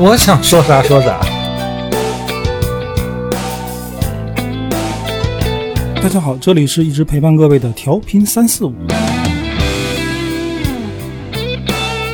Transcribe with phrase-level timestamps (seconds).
[0.00, 1.18] 我想说啥说啥。
[6.00, 8.72] 大家好，这里是一直陪伴各位的调频三四五，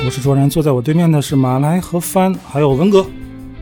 [0.02, 3.04] 我是卓然，坐在我对面的是马来和帆，还有文哥。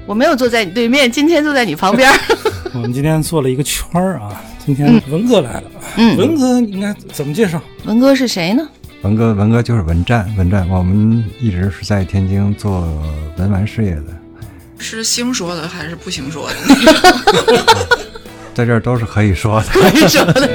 [0.06, 2.08] 我没有坐在你对面，今天坐在你旁边。
[2.74, 5.64] 我们今天做了一个圈儿啊，今天文哥来了。
[5.96, 7.60] 嗯文哥应该怎么介绍？
[7.86, 8.68] 文哥是谁呢？
[9.02, 10.68] 文哥，文哥就是文战，文战。
[10.68, 12.82] 我们一直是在天津做
[13.36, 14.04] 文玩事业的，
[14.78, 16.54] 是兴说的还是不兴说的？
[18.54, 19.66] 在这儿都是可以说的。
[19.80, 20.46] 为什么呢？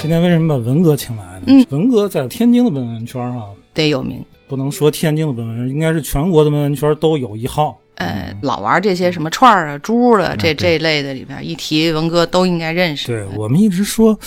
[0.00, 1.42] 今天为什么把文哥请来呢？
[1.48, 4.24] 嗯文哥在天津的文玩圈啊，得有名。
[4.48, 7.78] 不能说天津的文玩，应该是全国的文玩圈都有一号。
[7.96, 13.08] 呃，老玩这些什么串儿啊、珠儿啊，这这一类的里边，一提文哥都应该认识。
[13.08, 14.18] 对我们一直说，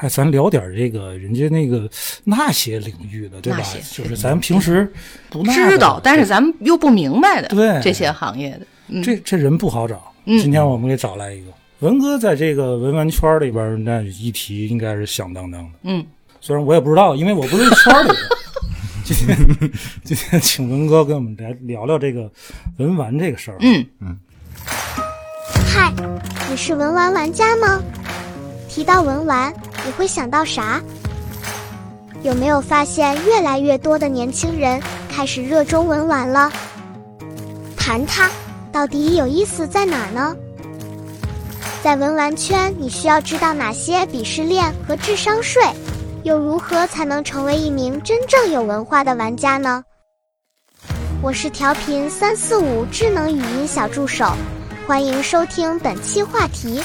[0.00, 1.88] 哎，咱聊点这个人家那个
[2.24, 3.58] 那些领域的，对吧？
[3.92, 4.90] 就是咱平时
[5.28, 10.10] 不知道，但是咱们又不明白的，对这些行业的，嗯，这这人不好找。
[10.24, 15.78] 嗯今天我们给找来一个文哥，在这个文玩圈里边，那一提应该是响当当的。
[15.82, 16.04] 嗯，
[16.40, 18.38] 虽然我也不知道，因为我不是圈里的。
[19.04, 19.36] 今天
[20.04, 22.30] 今天请文哥跟我们来聊聊这个
[22.78, 23.56] 文玩这个事儿。
[23.60, 24.16] 嗯嗯，
[25.66, 25.92] 嗨，
[26.48, 27.82] 你是文玩玩家吗？
[28.68, 29.52] 提到文玩，
[29.84, 30.80] 你会想到啥？
[32.22, 36.52] 有没有发现越来越多的年轻人开始热衷文玩了？
[37.76, 38.30] 谈它
[38.70, 40.36] 到底有意思在哪呢？
[41.82, 45.62] 在文玩圈，你需要知道哪些鄙视链和智商税？
[46.22, 49.82] 又如何才能成为一名真正有文化的玩家呢？
[51.22, 54.30] 我是调频三四五智能语音小助手。
[54.86, 56.82] 欢迎收听本期话题：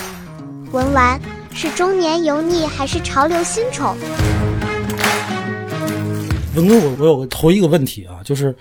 [0.72, 1.20] 文玩
[1.58, 3.96] 是中年油腻还是潮流新宠？
[6.54, 8.54] 文哥，我我有个头一个问题啊，就是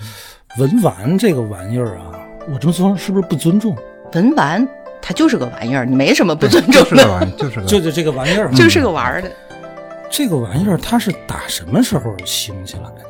[0.59, 2.15] 文玩这个玩意儿啊，
[2.49, 3.77] 我这么说是不是不尊重？
[4.13, 4.65] 文玩
[5.03, 9.31] 它就是个玩意儿，你没什么不尊重的，就是个玩意，就是个 就就这个玩意儿，就是个玩的。
[10.09, 13.05] 这个玩意儿，它是打什么时候兴起来的？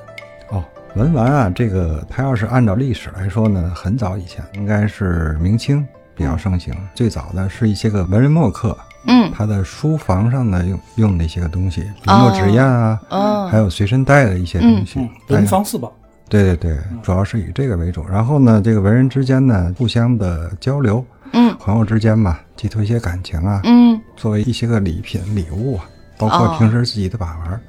[0.49, 0.65] 哦。
[0.95, 6.75] 文玩啊，这个它要是按照历史来说呢，很早以前应该是明清比较盛行。
[6.95, 13.49] 最早的是一些个文人墨客，嗯，他的书房上的用用的一些个东西，笔墨纸砚啊，哦。
[13.51, 15.01] 还有随身带的一些东西。
[15.01, 15.93] 嗯，哎文房四宝。
[16.29, 18.05] 对对对，主要是以这个为主。
[18.09, 21.55] 然后呢，这个文人之间呢，互相的交流，嗯。
[21.59, 24.01] 朋友之间嘛，寄托一些感情啊，嗯。
[24.17, 25.85] 作为一些个礼品、礼物啊，
[26.17, 26.57] 包括哦。
[26.59, 27.61] 平时自己的把玩儿，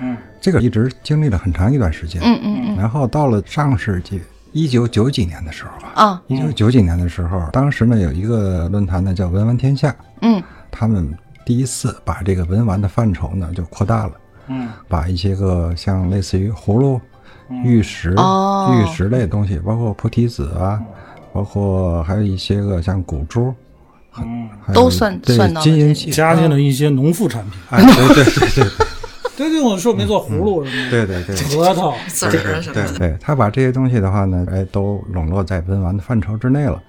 [0.00, 2.22] 嗯，这个一直经历了很长一段时间。
[2.22, 2.76] 嗯嗯嗯。
[2.76, 4.20] 然后到了上世纪
[4.52, 9.94] 一九九几年的时候吧，啊一九九几年的时候，当时呢有一个论坛呢叫“文玩天下。
[10.20, 10.40] 嗯”，
[10.76, 14.12] 他们第一次把这个文玩的范畴呢就扩大了，
[14.48, 14.68] 嗯。
[14.88, 17.00] 把一些个像类似于葫芦、
[17.62, 18.74] 玉石、哦。
[18.74, 20.82] 玉石类的东西，包括菩提子啊，
[21.32, 23.54] 包括还有一些个像古珠，
[24.18, 27.52] 嗯，还有都算对算到金银器，加进了一些农副产品。
[27.70, 28.86] 哎，对对对对 对。
[29.36, 31.36] 对，我说没做，葫芦什么的，对对对。
[31.56, 32.88] 核桃，籽儿啊什么的。
[32.92, 36.80] 对 对，他把这些东西的话呢，哎，都笼络在文玩的范畴之内了。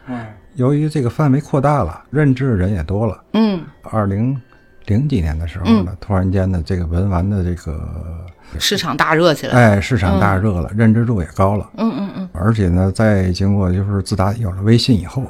[0.56, 3.22] 嗯由于这个范围扩大了，认知的人也多了。
[3.34, 4.40] 嗯二零
[4.86, 8.26] 零几年的时候呢，突然间呢，这个文玩的这个
[8.58, 9.54] 市场大热起来。
[9.54, 11.70] 哎市场大热了，认知度也高了。
[11.78, 15.24] 嗯嗯嗯而且呢，在经过就是自打有了微信以后，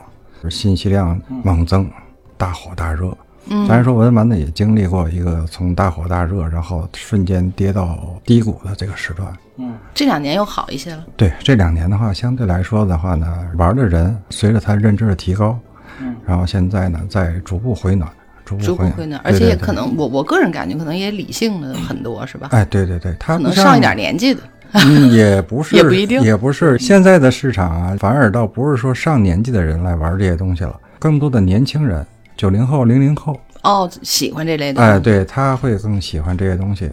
[0.50, 1.90] 信息量猛增，
[2.38, 3.18] 大火大热。
[3.48, 9.28] 嗯当然说文玩呢也经历过一个从大火大热，然后瞬间跌到低谷的这个时段。
[9.58, 11.06] 嗯这两年又好一些了。
[11.16, 13.28] 对这两年的话，相对来说的话呢，
[13.58, 15.58] 玩的人随着他认知的提高，
[16.02, 18.10] 嗯然后现在呢在逐步回暖，
[18.44, 22.50] 逐步回逐步回暖，而且也可能，我我个人感觉可能也理性了很多，是吧？
[22.52, 24.42] 哎，对对对，他可能上一点年纪的，
[24.74, 26.78] 嗯，也不是， 也不一定也不是。
[26.80, 32.06] 现在的市场啊，反而倒不是说上年纪的人来玩这些东西了，更多的年轻人，
[32.36, 34.82] 九零后、零零后，哦，喜欢这类的。
[34.82, 36.90] 哎，对，他会更喜欢这些东西。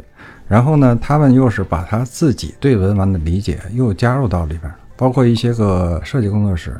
[0.48, 6.78] 然后呢，他们又是把他自己对文玩的理解又加入到里边，包括一些个设计工作室，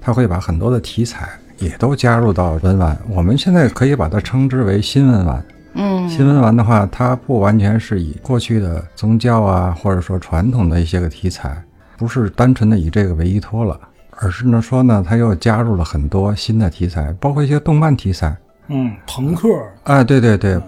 [0.00, 1.28] 他会把很多的题材
[1.58, 2.98] 也都加入到文玩。
[3.08, 5.44] 我们现在可以把它称之为新文玩。
[5.74, 11.60] 嗯，新文玩的话，它不完全是以过去的宗教啊，或者说传统的一些个题材，
[11.96, 13.80] 不是单纯的以这个为依托了，
[14.20, 18.36] 而是呢说呢，他又加入了很多新的题材，包括一些动漫题材。
[18.68, 19.48] 嗯，朋克，
[19.82, 20.58] 啊，对对对，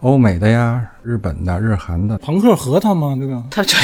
[0.00, 3.16] 欧美的呀，日本的、日韩的，朋克核桃吗？
[3.20, 3.78] 这个 他就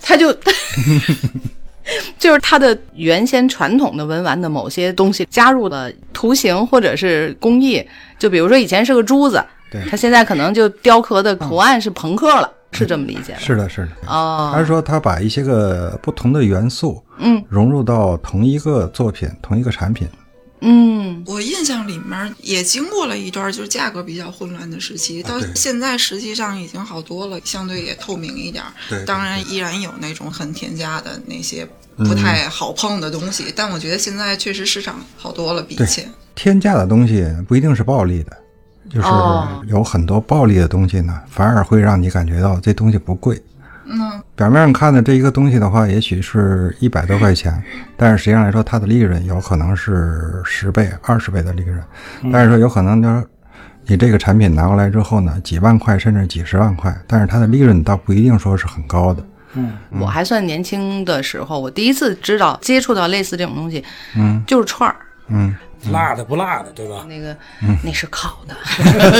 [0.00, 0.32] 他 就
[2.18, 7.86] 就是他的原先传统的文玩的某些东西加入了图形或者是工艺，
[8.18, 13.38] 就比如说以前是个珠子，对他现在可能就雕刻的图案是朋克了，是这么理解吗？
[13.40, 13.88] 是的，是的。
[14.06, 20.08] 哦，他是说他把一些个不同的元素，嗯融入到同一个作品、同一个产品。
[20.62, 28.62] 嗯我印象里面也经过了一段就是价格比较混乱的时期，到现在实际上已经好多了，相对也透明一点。
[28.88, 36.06] 对当然依然有那种很天价的那些不太好碰的东西，但我觉得现在确实市场好多了，比以对前。
[36.34, 38.36] 添加的东西不一定是暴利的，
[38.90, 43.40] 就是哦有很多暴利的东西呢，反而会让你感觉到这东西不贵。
[43.92, 47.62] 嗯，表面上看的这一个东西的话，也许是一百多块钱，
[47.96, 51.82] 但是实际上来说，它的利润有可能是十倍、二十倍的利润。
[52.32, 53.26] 但是说有可能就是
[53.86, 59.24] 你这个产品拿过来之后呢，几万块甚至几十万块，但是它的利润倒不一定说是很高的。
[59.54, 63.82] 嗯我还算年轻的时候，我第一次知道接触到类似这种东西，
[64.14, 64.94] 嗯，就是串儿。
[65.26, 65.52] 嗯，
[65.92, 67.06] 辣的不辣的，对吧？
[67.08, 67.36] 那个、
[67.82, 68.54] 那是烤的，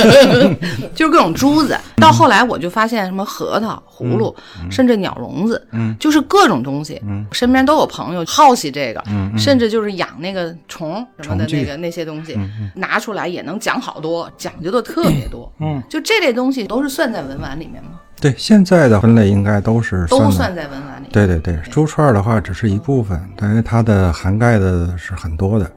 [0.93, 1.77] 就是各种珠子。
[1.97, 4.35] 到后来我就发现什么核桃、葫芦，
[4.69, 5.67] 甚至鸟笼子，
[5.99, 7.01] 就是各种东西。
[7.31, 9.03] 身边都有朋友好奇这个，
[9.37, 12.37] 甚至就是养那个虫什么的那个那些东西，
[12.75, 15.51] 拿出来也能讲好多，讲究的特别多。
[15.59, 17.91] 嗯，就这类东西都是算在文玩里面吗？
[18.19, 21.09] 对，现在的分类应该都是都算在文玩里面。
[21.11, 25.71] 对对对，珠串的话只是一部分，但是它的涵盖的是很多的，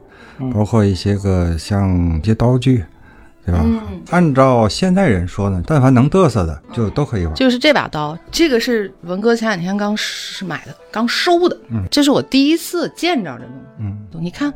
[0.53, 2.83] 包括一些个像一些刀具，
[3.45, 3.65] 对吧？
[4.09, 7.33] 按照现代人说呢，但凡能嘚瑟的就都可以玩。
[7.35, 11.57] 就是这把刀，这个是文哥前两天刚是买的，刚收的，
[11.89, 13.61] 这是我第一次见着这东西。
[13.79, 14.53] 嗯，你看，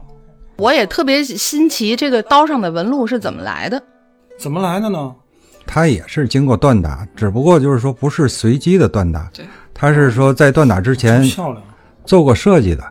[0.58, 3.82] 我也特别新奇，这个刀上的纹路是怎么来的？
[4.38, 5.16] 怎么来的呢？
[5.66, 11.62] 它也是经过锻打，只不过就是说不是随机的锻打对，它是说在锻打之前漂亮，
[12.06, 12.84] 做过设计的，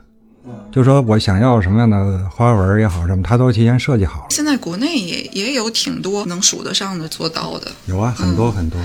[0.79, 4.27] 就说我想要什么样的花纹也好，什么他都提前设计好了。
[4.31, 8.81] 现在国内也也有挺多能数得上的做到的，有啊，很多很多。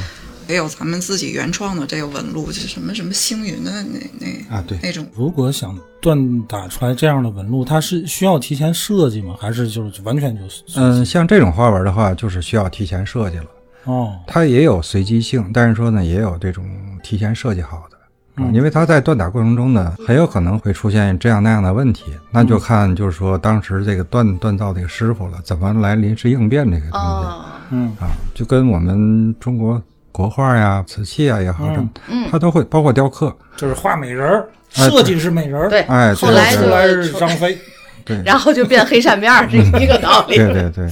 [0.48, 5.06] 也有咱们自己原创的这个纹路，就是什么什么星云的那那啊对那种。
[5.14, 9.36] 如果想锻打出来这样的纹路，它是需要提前设计吗？
[9.40, 13.46] 还是就是完全就是嗯，像这种花纹的话，就是需要提前设计了。
[13.84, 16.66] 哦，它也有随机性，但是说呢，也有这种
[17.04, 17.93] 提前设计好的。
[18.36, 27.96] 啊因为他在锻打过程中呢，很有可能会出现这样那样的问题，那就看就是说当时这个锻锻造这个师傅了，怎么来临时应变这个东西、哦，嗯。
[28.00, 29.82] 啊，就跟我们中国
[30.12, 31.90] 国画呀、瓷器啊也好，什么，
[32.32, 34.48] 它都会包括雕刻，就是画美人儿，
[34.78, 36.70] 哎设计是美人儿，对，哎后来就对。
[36.70, 37.58] 后来是张飞，
[38.04, 38.20] 对。
[38.26, 40.38] 然后就变黑扇面儿，是一个道理。
[40.38, 40.90] 对对对。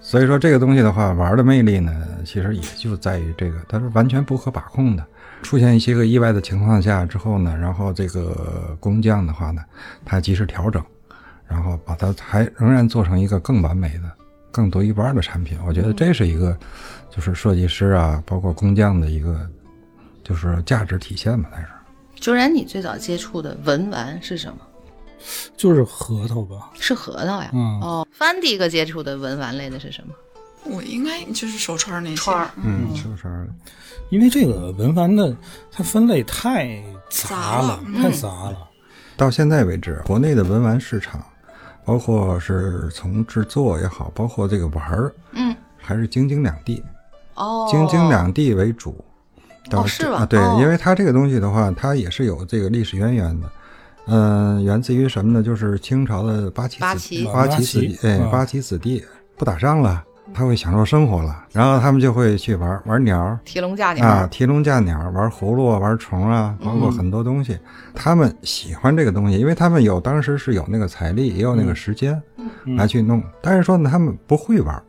[0.00, 1.92] 所以说这个东西的话，玩的魅力呢，
[2.24, 5.04] 其实也就在于这个，它是完全不可把控的。
[5.42, 9.62] 出现一些个意外的情况下之后呢，然后这个工匠的话呢，
[10.04, 10.82] 他及时调整，
[11.46, 14.10] 然后把它还仍然做成一个更完美的、
[14.50, 15.58] 更独一无二的产品。
[15.66, 16.56] 我觉得这是一个，
[17.10, 19.46] 就是设计师啊，包括工匠的一个，
[20.24, 21.78] 就是价值体现吧，在这儿。
[22.14, 24.58] 卓然，你最早接触的文玩是什么？
[25.56, 26.70] 就是核桃吧？
[26.74, 27.50] 是核桃呀。
[27.52, 30.14] 嗯哦，翻第一个接触的文玩类的是什么？
[30.64, 33.48] 我应该就是手串那些串儿嗯，手串儿？
[34.10, 35.34] 因为这个文玩的
[35.70, 38.58] 它分类太杂了杂了，太杂了。
[39.16, 41.24] 到现在为止，国内的文玩市场，
[41.84, 46.82] 包括是从制作也好，包括这个玩儿，嗯，还是京津两地，
[47.34, 49.04] 哦，京津两地为主。
[49.70, 53.50] 到是吧啊，对，哦因为它这个东西的话，它也是有这个历史渊源的。
[54.06, 55.42] 嗯、源自于什么呢？
[55.42, 59.04] 就是清朝的八旗子八旗八旗子弟，哎，嗯八旗子弟
[59.36, 60.02] 不打仗了，
[60.34, 64.06] 他会享受生活了，然后他们就会去玩玩鸟，提笼架鸟。
[64.06, 67.58] 啊，提笼架鸟，玩葫芦啊，玩虫啊，包括很多东西。
[67.94, 72.20] 他们喜欢这个东西，因为他们有当时是有那个财力，也有那个时间
[72.76, 73.22] 来去弄。
[73.40, 74.82] 但是说呢，他们不会玩，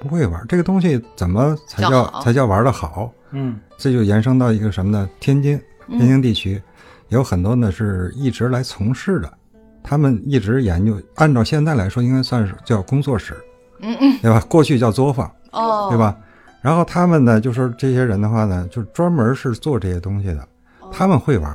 [0.00, 3.12] 不会玩这个东西，怎么才叫叫才叫玩的好？
[3.30, 5.08] 嗯这就延伸到一个什么呢？
[5.18, 6.62] 天津，天津地区、
[7.08, 9.32] 有很多呢是一直来从事的，
[9.82, 13.34] 他们一直研究，按照现在来说，应该算是叫工作室，
[13.82, 14.40] 嗯嗯，对吧？
[14.48, 15.30] 过去叫作坊。
[15.50, 15.98] 哦，对？
[15.98, 16.16] 吧？
[16.62, 20.40] 然后他们呢，就是这些人的话呢，就专门是做这些东西的，
[20.80, 21.54] 哦他们会玩，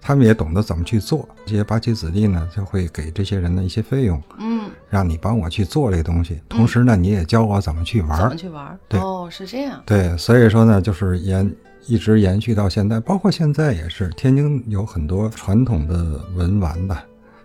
[0.00, 1.26] 他们也懂得怎么去做。
[1.46, 8.36] 这些八旗子弟呢，就会给这些人的一些费用，嗯，让你帮我去做这个东西，同时呢，你也教我怎么去玩儿怎么。
[8.36, 8.78] 去玩？
[8.88, 9.82] 对哦，是这样。
[9.86, 11.50] 对，所以说呢，就是延
[11.86, 14.08] 一直延续到现在，包括现在也是。
[14.10, 16.96] 天津有很多传统的文玩的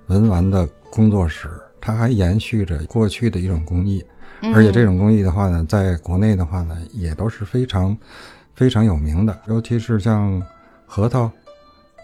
[0.07, 4.03] 文玩的工作室，它还延续着过去的一种工艺，
[4.53, 7.97] 而且这种工艺的话呢，在国内的话呢，也都是非常
[8.55, 10.41] 非常有名的，尤其是像
[10.85, 11.29] 核桃，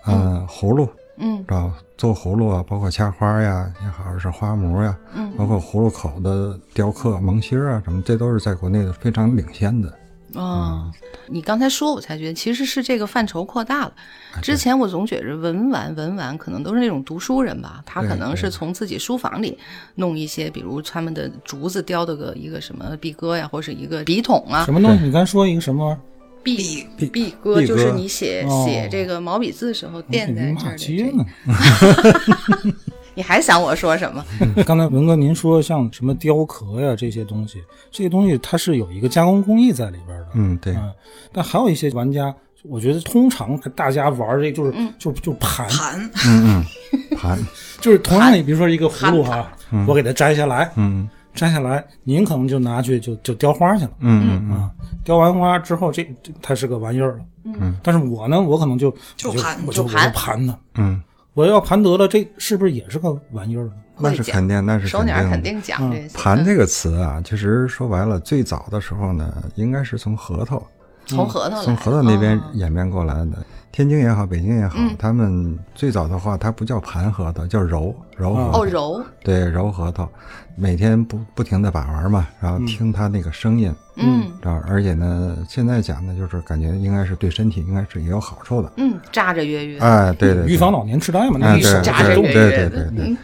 [0.06, 1.38] 呃，葫芦，嗯。
[1.48, 5.32] 知道做葫芦啊，包括掐花呀，也好是花模呀，嗯。
[5.38, 9.94] 包括葫芦口的雕刻、萌心啊什么，这都是在国内的非常领先的。
[10.36, 10.92] 哦，
[11.28, 13.94] 你刚才说，我才觉得其实是这个范畴扩大了。
[14.42, 19.58] 之前我总觉着文玩文玩可能都是那种读书人吧，他可能是从自己书房里
[19.96, 24.74] 弄一些，比如他们的竹子雕的个一个什么壁鸽呀，或者是一个笔筒啊什。
[24.74, 25.06] 么东西？
[25.06, 26.02] 你刚才说一个什么玩意儿？
[26.44, 32.74] 壁壁壁鸽就是你写哦写这个毛笔字的时候垫在这骂儿的？
[33.16, 34.24] 你还想我说什么？
[34.66, 40.28] 刚才文哥您说像什么雕刻呀这些东西，这些东西它是有一个加工工艺在里边的。
[40.34, 40.92] 嗯，对，嗯，
[41.32, 47.40] 但还有一些玩家，我觉得通常大家玩这就是、就就盘，盘嗯嗯，盘，
[47.82, 53.92] 就是同样的，比如说一个葫芦哈，嗯我给它摘下来，嗯摘下来，您可能就拿去就就雕花去了。
[54.00, 54.70] 嗯嗯啊，
[55.04, 57.20] 雕完花之后，这这它是个玩意儿了。
[57.46, 60.58] 嗯，但是我呢，我可能就我就就盘我就我就盘它。
[60.76, 61.02] 嗯，
[61.34, 63.70] 我要盘得了，这是不是也是个玩意儿？
[63.98, 65.62] 那是肯定，那是手鸟肯肯定肯。
[65.62, 66.18] 定讲这些。
[66.18, 70.62] 盘这个词啊，其实说白了，最早的时候呢，应该是从核桃，
[71.06, 73.46] 从核桃，从核桃那边哦演变过来的。
[73.74, 74.96] 天津也好，北京也好，嗯。
[75.00, 78.62] 他们最早的话，它不叫盘核桃，叫揉揉核桃。
[78.62, 80.08] 哦揉，对，揉核桃，
[80.56, 84.26] 每天不不停的把玩嘛，然后听它那个声音，嗯。
[84.40, 84.62] 知道？
[84.68, 88.72] 而且呢，现在讲的就是感觉应该是对身体应该是也有好处的。
[88.78, 90.54] 嗯，扎着约约，哎，对对，对。
[90.54, 93.18] 预防老年痴呆嘛，那哎，一手对扎着对约约的对对对对嗯。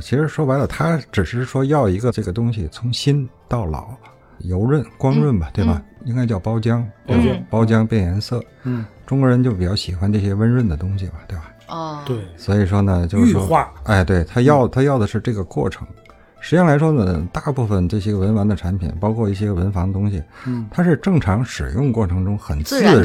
[0.00, 3.90] 其实说白了，它只是说要一个这个东西从新到老，
[4.38, 5.80] 油润光润吧，对吧？
[6.04, 7.22] 应该叫包浆，包浆。
[7.22, 8.42] 对包浆变颜色。
[8.64, 11.52] 嗯，中国人就比较喜欢这些温润的东西吧，对吧？
[11.66, 15.86] 哦，对，所以说呢，就是说哎，对他要他要的是这个过程。
[16.44, 20.66] 实际上来说呢，大部分这些文玩的产品，包括一些文房东西，嗯。
[20.72, 22.96] 它是正常使用过程中很自然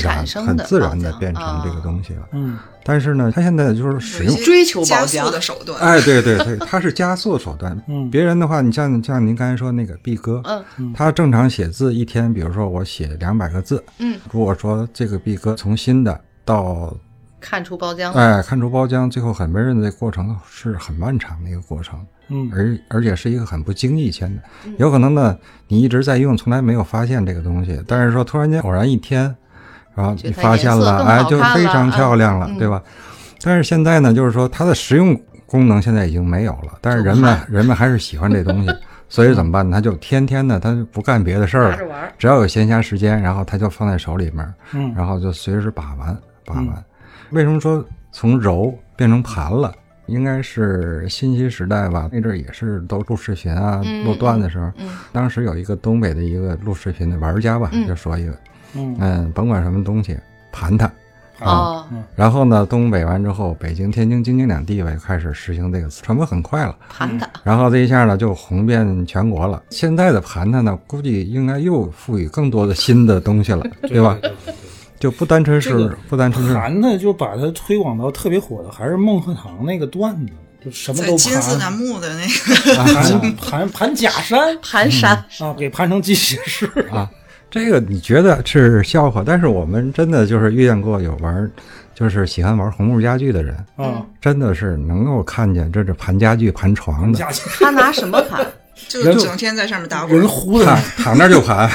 [0.44, 1.82] 很自然的变成这个啊。
[1.84, 2.28] 东西了。
[2.32, 5.80] 嗯，但是呢，它现在就是使用追求加包浆速的手段。
[5.80, 7.80] 哎，对对对，它是加速手段。
[7.88, 8.10] 嗯。
[8.10, 10.42] 别人的话，你像像您刚才说那个毕哥，
[10.78, 10.92] 嗯。
[10.94, 16.92] 他正常写字一天，比如说我写两百个字，嗯，如果说这个毕哥从新的到
[17.40, 24.42] 看出包浆，哎看出包浆，最后很温润的过程是很漫长的一个过程，嗯而而且是一个很不经意间的，
[24.78, 29.34] 有可能呢你一直在用，从来没有发现这个东西，但是说突然间偶然一天，
[29.96, 32.82] 然后你发现了，哎，就非常漂亮了，嗯对吧？
[33.44, 38.70] 但是现在呢，就是说它的实用功能现在已经没有了，但是人们人们还是喜欢这东西，
[39.08, 39.78] 所以怎么办呢？
[39.78, 46.84] 他就天天的他就不干别的事儿了，只要有闲暇时间，然后他就放在手里面，嗯然后就随时把玩把玩。
[47.30, 49.74] 为什么说从揉变成盘了？
[50.08, 58.38] 应该是信息时代吧，那阵儿也是都录视频啊、嗯录段的时候，嗯当时有一个东北的一个录视频的玩家吧，嗯就说一个，
[58.76, 60.18] 嗯嗯，甭管什么东西，
[60.52, 60.92] 盘它。
[61.40, 61.86] 哦，
[62.16, 66.76] 然后呢，东北完之后，北京、天津、京津两地吧开始实行这个词，传播很快了。
[66.90, 69.62] 盘它，然后这一下呢，就红遍全国了。
[69.70, 74.18] 现在的盘它呢，估计应该又赋予更多的新的东西了，对吧？
[74.20, 74.54] 对对
[75.00, 86.66] 就不单纯是、这个不单纯是盘的，就把它推广到特别火的，还是孟鹤堂那个段子，就什么都盘金丝楠，木的那个， 盘盘盘假山 盘山，啊，给盘成鸡血式。
[86.92, 87.10] 啊，
[87.50, 91.50] 这个你觉得是笑话，但是我们真的就是遇见过有玩，
[91.94, 97.26] 就是喜欢玩红木家具的人，啊，真的是能够看见这是盘家具、盘床的，
[97.60, 98.46] 他拿什么盘？
[98.88, 100.28] 就是整天在上面打滚人。
[100.28, 101.68] 呼的躺躺那儿就盘，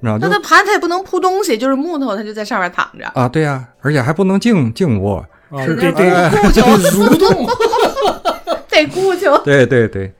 [0.00, 3.06] 然后就那它盘它也不能铺东西，就是木头，它就在上面躺着。
[3.14, 5.18] 啊，对呀、而且还不能静静卧，
[5.50, 7.46] 啊，是这这那这蠕动，
[8.68, 9.36] 得顾求。
[9.44, 10.12] 对对对。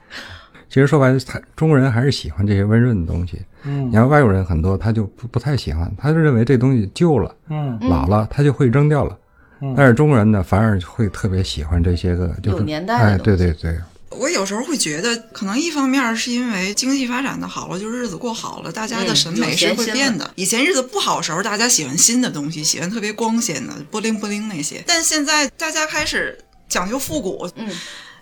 [0.68, 3.40] 其实说白了，他中国人还是喜欢这些温润的东西。
[3.64, 9.16] 嗯你看外国人很多，他就不不太喜欢，他就认为这东西旧了、嗯老了，他就会扔掉了。
[9.60, 13.76] 嗯但是中国人呢，反而会特别喜欢这些个，就是有年代的哎，对对对，
[14.10, 20.30] 我有时候会觉得，可能一方面是因为经济发展的好了，就日子过好了，大家的嗯审美是会变的。
[20.34, 24.82] 以前日子不好的时候，大家喜欢新的东西，喜欢特别光鲜的、波灵波灵那些。
[24.86, 26.38] 但现在大家开始
[26.68, 27.70] 讲究复古，嗯，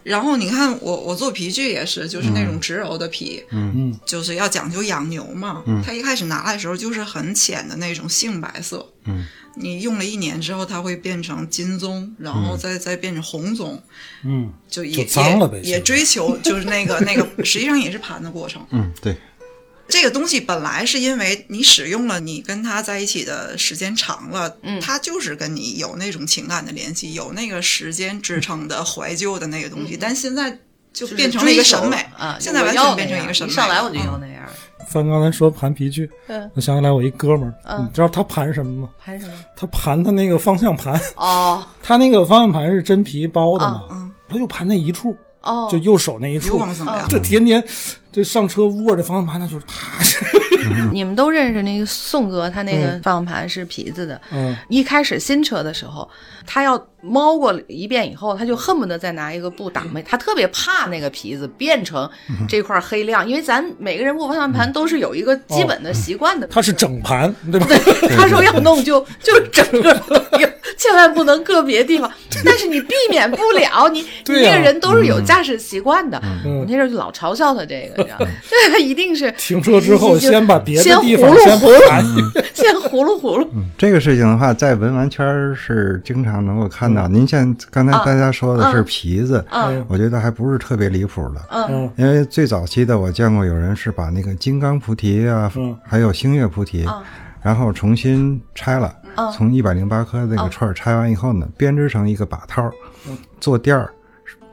[0.06, 3.72] 然后你看我我做皮具也是，就是那种植鞣的皮，嗯。
[3.76, 4.00] 嗯。
[4.06, 5.64] 就是要讲究养牛嘛。
[5.84, 13.82] 它一开始拿来的时候就是很浅的那种杏白色，嗯，你用了一年之后，它会变成金棕，然后再、再变成红棕，
[14.24, 18.64] 嗯，就也也也追求就是那个那个，实际上也是盘的过程。
[18.70, 19.16] 嗯对，
[19.88, 30.58] 这个东西本来是因为你使用了，你跟他在一起的时间长了，嗯他就是跟你有那种情感的联系，有那个时间支撑的怀旧的那个东西，但现在就
[30.92, 33.52] 就是变成了一个审美啊，现在完全变成一个审美。
[33.52, 34.42] 上来我就嗯要那样。
[34.88, 38.88] 翻刚才说盘皮具，嗯，我想起来我一哥们儿，嗯你知道他盘什么吗？
[38.98, 39.32] 盘什么？
[39.56, 46.60] 他盘他那个方向盘，哦他那个方向盘是真皮包的嘛，嗯他就盘那一处，哦，就右手那一油处。
[47.08, 47.62] 这天天
[48.16, 50.02] 这上车握着方向盘，那就是啪，
[50.90, 54.18] 你们都认识那个宋哥，他那个方向盘是皮子的。
[54.32, 56.08] 嗯，一开始新车的时候，
[56.46, 62.08] 他要猫过一遍以后，他就恨不得再拿一个布挡没，他特别怕那个皮子变成
[62.48, 66.46] 这块黑亮，因为咱每个人握方向盘都是有一个基本的习惯的。
[66.46, 67.66] 他是整盘，对吧？
[68.16, 72.10] 他说要弄就就整个都有， 千万不能个别地方。
[72.44, 76.20] 但是你避免不了，你 你对呀那个人都是有驾驶习惯的。
[76.44, 78.26] 我嗯那阵儿就老嘲笑他这个，你知道吗？
[78.48, 82.04] 对他一定是停车之后先把别的先地方葫芦先葫芦盘，
[82.54, 83.48] 先葫芦葫芦。
[83.78, 87.06] 这个事情的话，在文玩圈是经常能够看到。
[87.08, 91.40] 您像刚才大家说的是皮子，嗯我觉得还不是特别离谱的。
[91.50, 97.02] 嗯因为最早期的我见过有人是把那个金刚菩提啊，嗯还有星月菩提，嗯
[97.42, 102.72] 然后重新拆了，嗯从一百零八颗那个串儿拆完以后呢，编织成一个把套儿，
[103.40, 103.90] 坐垫儿，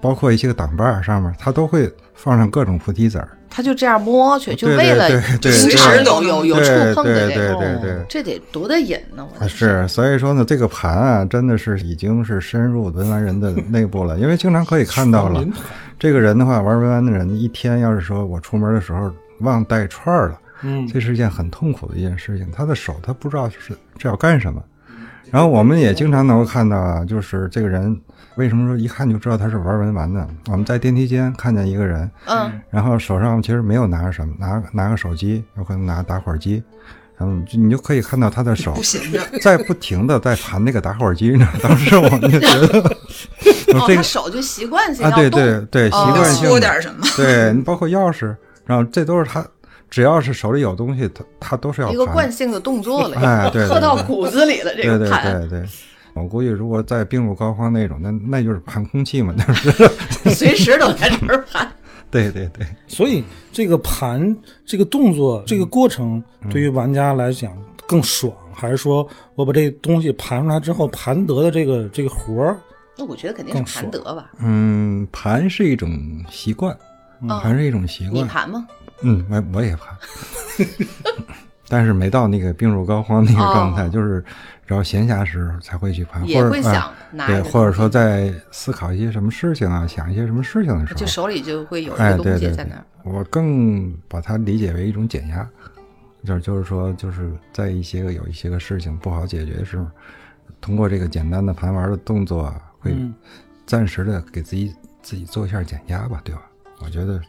[0.02, 3.28] 包括一些个挡把儿上面，它都会放上各种菩提子儿。
[3.56, 8.06] 他就这样摸去，就为了对对对有有有触对碰的对对这种，对对。
[8.10, 9.28] 这得多大瘾呢？
[9.48, 15.46] 是，所以说呢，这个盘啊，真的是已经是深入文玩人的内部了，因为经常可以看到了，
[16.00, 24.64] 这个人的话，玩文玩的人一天要是说我出门的时候忘带串儿了，嗯这是一件很痛苦的一件事情，他的手他不知道是这要干什么。
[25.32, 28.00] 然后我们也经常能够看到啊，就是这个人
[28.36, 30.28] 为什么说一看就知道他是玩文玩的？
[30.50, 36.62] 我们在电梯间看见一个人，嗯，然后手上其实没有拿着什么，拿拿个手机，有可能拿打火机，
[37.18, 38.76] 然后就你就可以看到他的手
[39.42, 41.48] 在不停的在弹那个打火机呢。
[41.64, 42.80] 当时我们就觉得，
[43.74, 47.04] 哦，这个他手就习惯性啊，对对对，习哦惯性的搓点什么。
[47.16, 48.36] 对，你包括钥匙，
[48.68, 49.44] 然后这都是他，
[49.94, 55.70] 只要是手里有东西，他他都是要一个惯性的动作了，哎对对刻到骨子里了这对对个盘，对对。
[56.16, 59.72] 我估计，如果在病入膏肓那种，那那就是盘空气嘛， 就是。
[60.34, 61.72] 随时都在这儿盘。
[62.10, 67.56] 对对对，所以这个盘这个动作这个过程嗯对于玩家来讲
[67.88, 72.58] 更爽，还是说我把这东西盘出来之后盘得的这个这个活儿？
[72.98, 74.32] 那我觉得肯定是盘得吧？
[74.40, 75.92] 嗯，盘是一种
[76.32, 76.76] 习惯，
[77.42, 78.16] 盘是一种习惯。
[78.16, 78.66] 你盘吗？
[79.04, 79.96] 嗯，我我也盘，
[81.70, 84.24] 但是没到那个病入膏肓那个状态，哦就是
[84.66, 95.48] 只要闲暇时候才会去盘，或者也会想啊对，或者说在思考一些什么事情啊，想一些什么事情的时候，就手里就会有一哎，个东西在那儿。，我更把它理解为一种减压，
[96.26, 99.86] 就是就是说，就是在一些个有一些个事情不好解决的时候，
[100.62, 103.14] 通过这个简单的盘玩的动作啊，会嗯
[103.66, 106.42] 暂时的给自己自己做一下减压吧，对吧？
[106.80, 107.20] 我觉得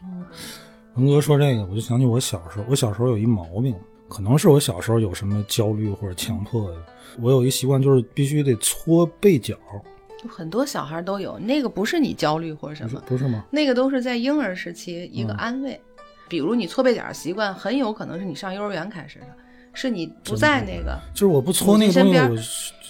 [0.95, 3.75] 文哥说这个，我就想起我小时候，我小时候有一毛病，
[4.07, 6.77] 可能是我小时候有什么焦虑或者强迫的，
[7.19, 9.57] 我有一习惯就是必须得搓背脚，
[10.23, 13.43] 就很多小孩都有，那个不是你焦虑或者什么，不是吗？
[13.51, 15.79] 那个都是在婴儿时期一个嗯安慰。
[16.29, 19.27] 比如你搓背脚的习惯，很有可能是你上幼儿园开始的，
[19.75, 22.19] 是你不在那个就是我不搓那个东西，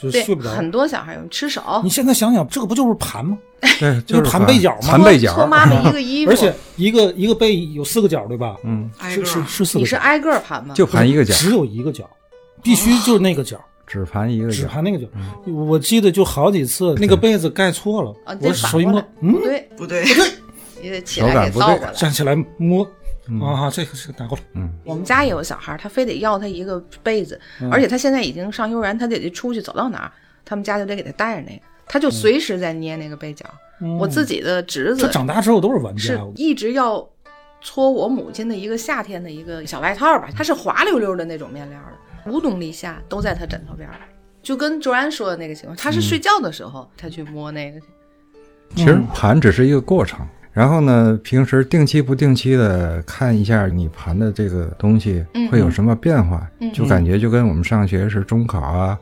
[0.04, 0.52] 我就睡不着。
[0.52, 3.38] 很多小孩用吃手，你现在想想，这个不就是盘吗？
[3.80, 8.56] 对，就是是盘背角嘛盘背角，搓妈妈一个 衣服，而且一个一个背有四个角，对吧？
[8.64, 10.76] 嗯，是是挨个儿是四个角，你是挨个儿盘吗？
[10.76, 12.08] 就盘一个角，只有一个角，
[12.62, 15.08] 必须就是那个角，只盘一个角，只盘那个角。
[15.46, 20.06] 我记得就好几次那个被子盖错了我手一摸嗯不，对，不对，
[20.82, 21.94] 你得起手来感不对给倒过来。
[21.94, 22.88] 站起来摸
[23.42, 27.70] 啊，这个这个拿过来，嗯，我们家也有小孩儿，他非得要他一个被子，嗯。
[27.72, 30.12] 而且他现在已经上幼儿园，他得出去走到哪儿，
[30.46, 33.46] 他们家就得给他带着那个，他就随时在捏那个被角。
[34.00, 37.06] 我自己的侄子他长大之后都是玩是，一直要
[37.62, 43.96] 搓我母亲的一个夏天的一个小外套吧，它是滑溜溜的那种面料的，无冬立夏都在他枕头边儿，
[44.42, 47.88] 就跟卓然说的那个情况，他是睡觉的时候他去摸那个去。
[48.76, 50.26] 其实盘只是一个过程。
[50.56, 58.98] 然后呢，平时定期不定期的看一下你盘的这个东西嗯会有什么变化，嗯就感觉就跟我们上学是中考啊，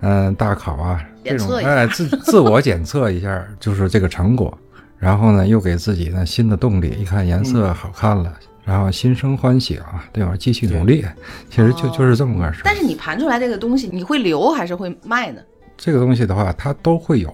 [0.00, 4.56] 嗯、大考啊这种，哎，自自我检测一下，就是这个成果。
[4.98, 8.32] 然后呢，又给自己呢新的动力，一看颜色好看了，
[8.64, 10.34] 然后心生欢喜啊，对吧？
[10.38, 11.04] 继续努力，
[11.50, 12.62] 其实就就是这么个事儿。
[12.64, 15.42] 但是你盘出来这个东西，你会留还是会卖呢？
[15.76, 17.30] 这个东西的话，它都会有。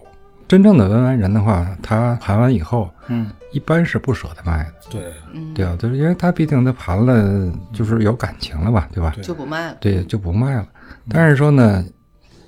[0.49, 5.13] 真正的文玩人的话，他盘完以后，嗯，一般是不舍得卖的，对，
[5.55, 9.15] 对啊，就是因为它毕竟它盘了，就是有感情了吧，对吧？
[9.23, 9.77] 就不卖了。
[9.81, 10.67] 对，就不卖了。
[11.09, 11.85] 但是说呢，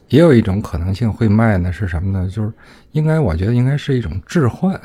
[0.09, 2.29] 也有一种可能性会卖呢，是什么呢？
[2.31, 2.53] 就是
[2.93, 4.79] 应该，我觉得应该是一种置换，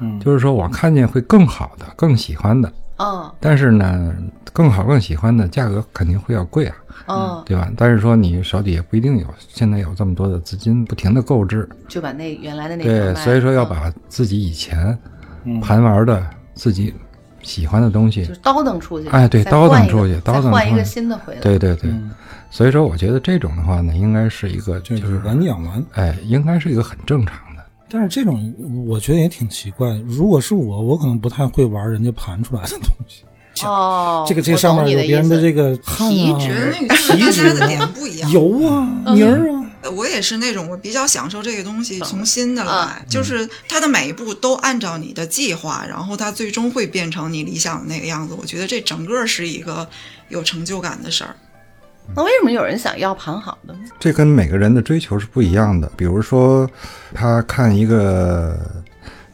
[0.00, 4.14] 嗯就是说我看见会更好的、更喜欢的，嗯但是呢，
[4.52, 7.70] 更好、更喜欢的价格肯定会要贵啊，嗯，对吧？
[7.76, 14.98] 但是说你手底下不一定有，现在有这么多的资金不停的购置，就把那原来的那个对，所以说要嗯把自己以前嗯
[15.60, 16.92] 盘玩的、自己
[17.42, 21.40] 喜欢的东西就是倒腾出去，哎对倒腾出去倒腾再换一个新的回来。
[21.40, 22.10] 对对对，嗯
[22.50, 25.84] 所以说我觉得这种的话呢，应该是一个就就是玩养玩。
[25.94, 27.64] 哎，应该是一个很正常的。
[27.90, 28.54] 但是这种
[28.86, 29.88] 我觉得也挺奇怪。
[30.06, 33.24] 如果是我，我可能不太会玩人家盘出来的东西。
[33.66, 38.30] 哦，这个这上面有别人的这个汗啊、皮质那个皮质的点啊、 不一样。
[38.30, 48.34] 油啊、嗯泥儿啊，我也是那种我比较享受这个东西从新的啊来，就是它的每一步都按照你的计划，然后它最终会变成你理想的那个样子。
[48.34, 49.88] 我觉得这整个是一个
[50.28, 51.34] 有成就感的事儿。
[52.14, 53.80] 那为什么有人想要盘好的呢？
[53.98, 55.90] 这跟每个人的追求是不一样的。
[55.96, 56.68] 比如说，
[57.14, 58.58] 他看一个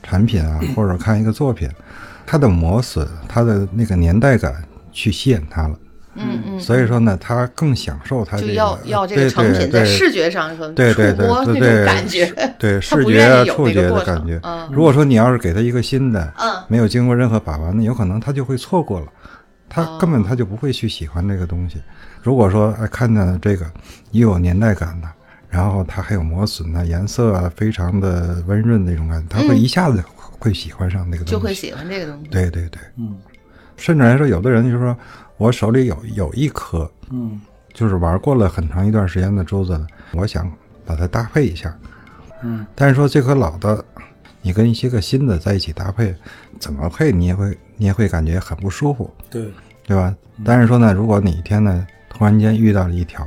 [0.05, 1.69] 产品啊，或者看一个作品，
[2.25, 5.77] 它的磨损，它的那个年代感去吸引他了。
[6.23, 12.27] 嗯嗯，所以说呢，他更享受他这个就要要这对个成品在对对视觉上说对对对触摸那对对种感觉，
[12.59, 14.39] 对 视觉触觉的感觉。
[14.43, 19.07] 嗯如果说你要是给他一个新的，嗯没有经过任何把玩的，有可能他就会错过了，
[19.69, 21.81] 他哦根本他就不会去喜欢这个东西。
[22.23, 23.65] 如果说哎看到这个
[24.13, 25.09] 又有年代感的，
[25.49, 30.03] 然后它还有磨损的，颜色啊非常的温润那种感觉，他会一下子
[30.39, 31.31] 会喜欢上那个东西。
[31.31, 32.29] 嗯就会喜欢这个东西。
[32.29, 33.17] 对对对，嗯
[33.77, 34.97] 甚至来说，有的人就说
[35.41, 37.41] 我手里有有一颗，嗯。
[37.73, 40.51] 就是玩过了很长一段时间的珠子了，我想
[40.85, 41.73] 把它搭配一下。
[42.43, 43.83] 嗯，但是说这颗老的，
[44.43, 46.13] 你跟一些个新的在一起搭配，
[46.59, 49.53] 怎么配你也会你也会感觉很不舒服，对，
[49.87, 50.13] 对吧？
[50.45, 53.25] 但是说呢，如果哪一天呢，突然间遇到了一条，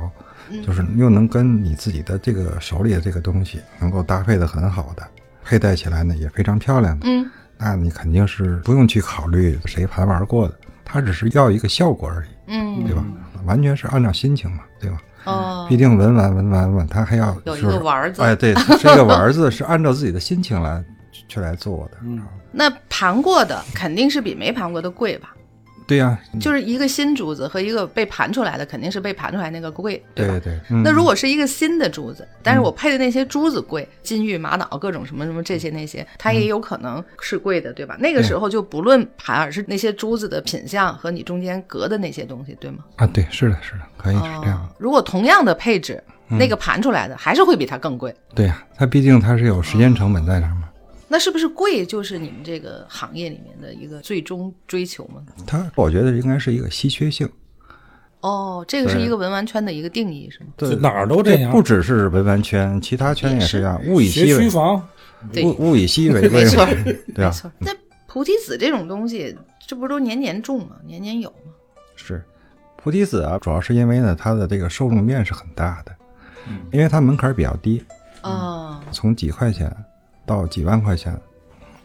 [0.62, 5.02] 就是又能跟你自己的这个手里的这个东西能够搭配的很好的，
[5.42, 13.04] 佩戴起来呢也非常漂亮的，嗯，那你肯定是不用去考虑谁盘玩过的，他只是要一个效果而已，嗯，对吧？
[13.46, 14.98] 完全是按照心情嘛，对吧？
[15.24, 20.84] 哦毕，竟文玩文玩嘛，他还要有一个玩哎，对， 这个玩是按照自己的心情来
[21.28, 21.98] 去来做的。
[22.02, 22.22] 嗯
[22.56, 25.34] 那盘过的肯定是比没盘过的贵吧？
[25.86, 30.04] 对呀、就是一个新珠子和一个被盘出来的，肯定是被盘出来那个贵，吧？
[30.14, 30.58] 对对。
[30.70, 37.96] 嗯那如果是一个新的珠子，但是我配的那些珠子贵，金玉、玛瑙各种什么什么这些那些，它也有可能是贵的，对吧？
[38.00, 42.78] 那个时候就不论盘，而是那些珠子的品相和你中间隔的那些东西，对吗？
[42.96, 44.68] 啊，对，是的，是的，可以是这样哦。
[44.78, 48.14] 如果同样的配置，那个盘出来的还是会比它更贵。
[48.34, 50.63] 对呀、它毕竟它是有时间成本在那儿嘛。
[51.14, 55.22] 那是不是贵就是你们这个行业里面的一个最终追求吗？
[55.46, 57.30] 它我觉得应该是一个稀缺性。
[58.18, 60.46] 哦，这个是一个文玩圈的一个定义，是吗？
[60.56, 64.88] 对，哪儿都这样不只是文玩圈，其他圈也是这样，物以稀为区房，
[65.32, 66.66] 对物物以稀为贵没错，
[67.14, 67.48] 对错。
[67.60, 67.70] 那
[68.08, 70.74] 菩提子这种东西，这不都年年种吗？
[70.84, 71.52] 年年有吗？
[71.94, 72.20] 是
[72.76, 75.94] 菩提子啊，主要是因为呢，它的这个受众面是很大的，
[76.48, 77.84] 嗯因为它门槛比较低，
[78.22, 79.70] 哦，从几块钱
[80.26, 81.20] 到几万块钱，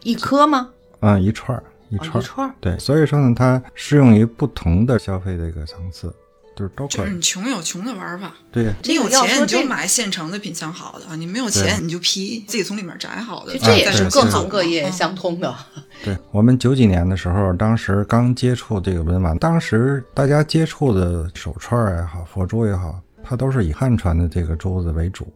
[0.02, 0.70] 一颗吗？
[1.00, 2.54] 嗯，一串儿一哦，串儿一，串儿。
[2.60, 6.14] 对，所以说呢，它适用于不同的消费的一个层次，
[6.54, 7.20] 就是都可以就是你。
[7.20, 13.58] 穷有穷的玩法，对，你有钱你就买现成的品相好的，你没有钱你就批，自己从里面摘好的。
[13.58, 15.54] 这也是各行各业嗯相通的。
[16.04, 25.32] 对我们九几年的时候，当时刚接触这个文玩，当时大家接触的手串也好，佛珠也好，它都是以汉传的这个珠子为主。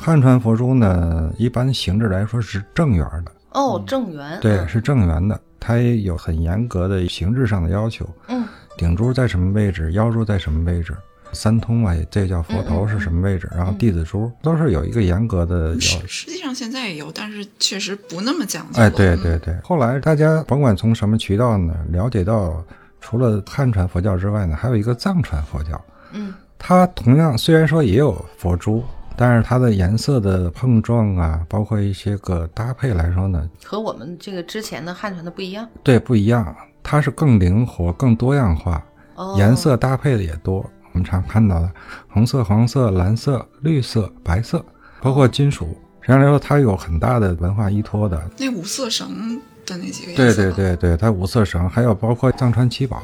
[0.00, 4.38] 汉传佛珠呢，一般形制来说是正圆的，哦，正圆。
[4.40, 8.08] 对，嗯是正圆的，它也有很严格的形制上的要求。
[8.28, 8.44] 嗯，
[8.78, 10.96] 顶珠在什么位置，腰珠在什么位置，
[11.32, 18.80] 三通啊，这叫佛头是什么位置，然后弟子珠都是有一个严格的要实实际上现在也有，但是确实不那么讲究。
[18.80, 19.54] 哎，对嗯对对。
[19.62, 22.64] 后来大家甭管从什么渠道呢，了解到，
[23.00, 25.80] 除了汉传佛教之外呢，还有一个藏传佛教。
[26.12, 28.82] 嗯，它同样虽然说也有佛珠，
[29.20, 35.68] 但是它的颜色的碰撞啊，包括一些个搭配来说呢，和我们这个之前的汉传的不一样。
[35.82, 36.56] 对不一样。
[36.82, 38.82] 它是更灵活、更多样化，
[39.16, 40.64] 哦，颜色搭配的也多。
[40.92, 41.70] 我们常看到的
[42.08, 44.64] 红色、黄色、蓝色、绿色、白色，
[45.02, 45.66] 包括金属。
[46.00, 48.18] 实际上来说，它有很大的文化依托的。
[48.38, 53.02] 那五色绳的那几个颜对色，对对对，它五色绳，还有包括藏传七宝，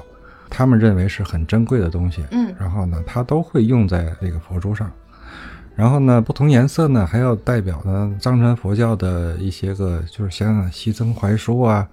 [0.48, 4.90] 他们认为是很珍贵的东西，嗯然后呢，它都会用在这个佛珠上。
[5.76, 11.86] 然后呢，不同颜色呢还要代表呢藏传佛教的一些个，就是像西僧怀书啊，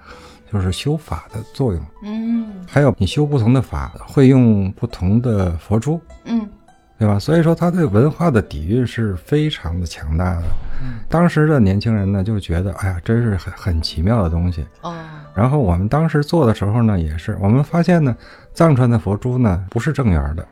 [0.51, 1.81] 就是修法的作用。
[2.03, 6.47] 嗯还有你修不同的法，会用不同的佛珠，嗯
[6.97, 7.19] 对吧？
[7.19, 10.43] 所以说，它对文化的底蕴是非常的强大的。
[11.09, 14.65] 当时的年轻人呢，就觉得，哎呀，真是很很奇妙的东西。
[14.81, 14.95] 哦
[15.35, 18.15] 然后我们当时做的时候呢，也是我们发现呢，
[18.53, 20.47] 藏传的佛珠呢不是正圆的，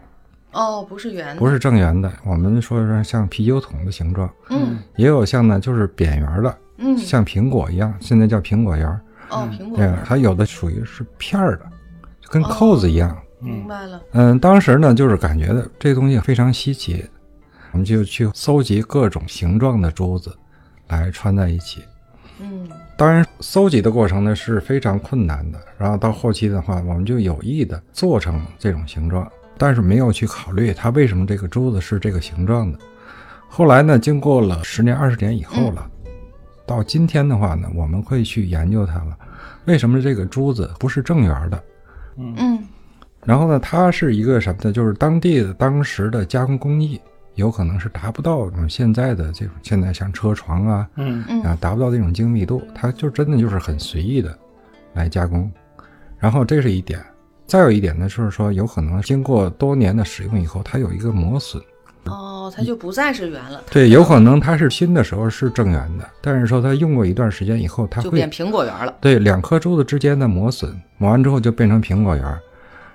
[0.54, 9.00] 哦，不是圆的，不是正圆的，我们说是像啤酒桶的形状，嗯也有像呢就是扁圆的，嗯像苹果一样，现在叫苹果圆儿。
[9.30, 11.66] 哦，苹果这个圆，它有的属于是片儿的，
[12.20, 13.18] 就跟扣子一样。
[13.40, 14.02] 明白了。
[14.12, 17.06] 嗯，当时呢就是感觉的这东西非常稀奇，
[17.72, 20.36] 我们就去搜集各种形状的珠子
[20.90, 21.84] 来穿在一起。
[22.40, 25.58] 嗯当然，搜集的过程呢是非常困难的。
[25.78, 29.28] 然后到后期的话，我们就有意的做成这种形状，
[29.62, 32.80] 但是没有去考虑它为什么这个珠子是这个形状的。
[33.48, 35.88] 后来呢，经过了十年、二十年以后了，
[36.66, 39.16] 到今天的话呢，我们会去研究它了，
[39.66, 41.64] 为什么这个珠子不是正圆的？
[42.18, 42.68] 嗯
[43.24, 44.72] 然后呢，它是一个什么呢？
[44.72, 47.00] 就是当地的当时的加工工艺
[47.36, 54.36] 有可能是达不到我们现在的这种，现在像车床啊，嗯嗯啊，达不到这种精密度，它就真的就是很随意的
[54.96, 55.52] 来加工。
[56.18, 57.00] 然后这是一点，
[57.52, 61.62] 再有一点呢，就是说有可能经过多年的使用以后，它有一个磨损。
[62.06, 68.96] 哦，它就不再是圆了，对，有可能它是新的时候是正圆的，但是说它用过一段时间以后，它会就变苹果圆了。
[69.02, 72.40] 对两颗珠子之间的磨损，磨完之后就变成苹果圆儿。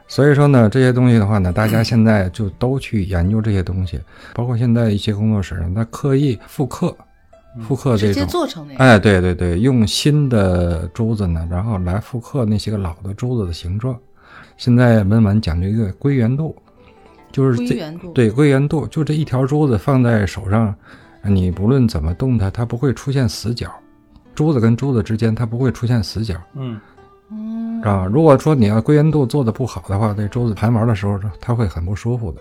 [0.08, 4.00] 所以说呢，这些东西的话呢，大家现在就都去研究这些东西，
[4.32, 6.96] 包括现在一些工作室，他刻意复刻，
[7.68, 8.30] 复刻这直接种。
[8.30, 8.82] 做成那个。
[8.82, 13.94] 哎，对对对，用新的珠子呢，然后来复刻那些个老的珠子的形状。
[14.56, 16.56] 现在文玩讲究一个归圆度，
[17.30, 20.74] 就是这归圆度对归圆度，就这一条珠子放在手上，
[21.22, 23.70] 你不论怎么动它，它不会出现死角。
[24.34, 26.34] 珠子跟珠子之间，它不会出现死角。
[26.54, 26.80] 嗯
[27.30, 32.40] 嗯啊，如果说你要归圆度做的不好的话，这珠子盘玩的时候它会很不舒服的。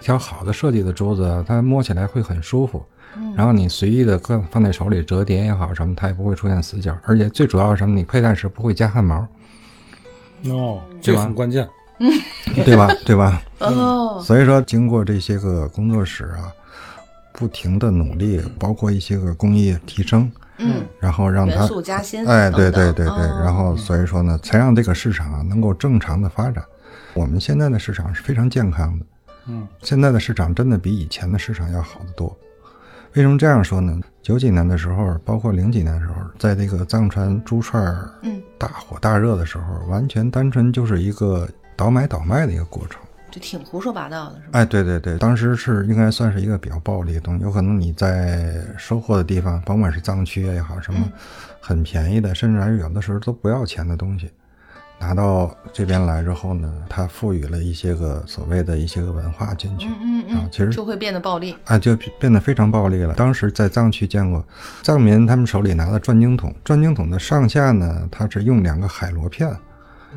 [0.00, 2.84] 一条好的设计的珠子，它摸起来会很舒服，
[3.34, 6.96] 然后你随意的放放在手里折叠也好什么，它也不会出现死角。
[7.04, 7.94] 而且最主要是什么？
[7.94, 9.26] 你佩戴时不会夹汗毛，
[10.50, 11.68] 哦，这很关键。
[11.98, 12.10] 嗯
[12.64, 12.88] 对吧？
[13.06, 13.42] 对吧？
[13.58, 16.52] 哦，所以说，经过这些个工作室啊，
[17.32, 26.62] 不停的努力，包括一些个工艺提升，嗯，然后让它元素加薪哎，对对对对，哦然后所以说呢，才让这个市场啊能够正常的发展。
[27.14, 29.06] 我们现在的市场是非常健康的，
[29.48, 32.36] 嗯，现在的市场真的比以前的市场要好得多。
[33.16, 33.98] 为什么这样说呢？
[34.20, 43.00] 九几年的时候，包括零几年的时候，在这个藏传珠串儿嗯大火大热的时候，完全单纯就是一个倒买倒卖的一个过程。
[43.30, 44.58] 就挺胡说八道的，是吧？
[44.58, 51.10] 哎，对对对，当时是应该算是一个比较暴利的东西，有可能你在收货的地方，甭管是藏区也好，什么
[51.58, 54.30] 很便宜的，甚至还是有的时候都不要钱的东西，
[54.98, 61.54] 拿到这边来之后呢，它赋予了一些个所谓的一些个文化进去，嗯嗯嗯，啊其实就会变得暴力。
[61.64, 63.14] 啊，就变得非常暴力了。
[63.14, 64.44] 当时在藏区见过，
[64.82, 69.54] 藏民他们手里拿的转经筒，转经筒的上下呢，它是用两个海螺片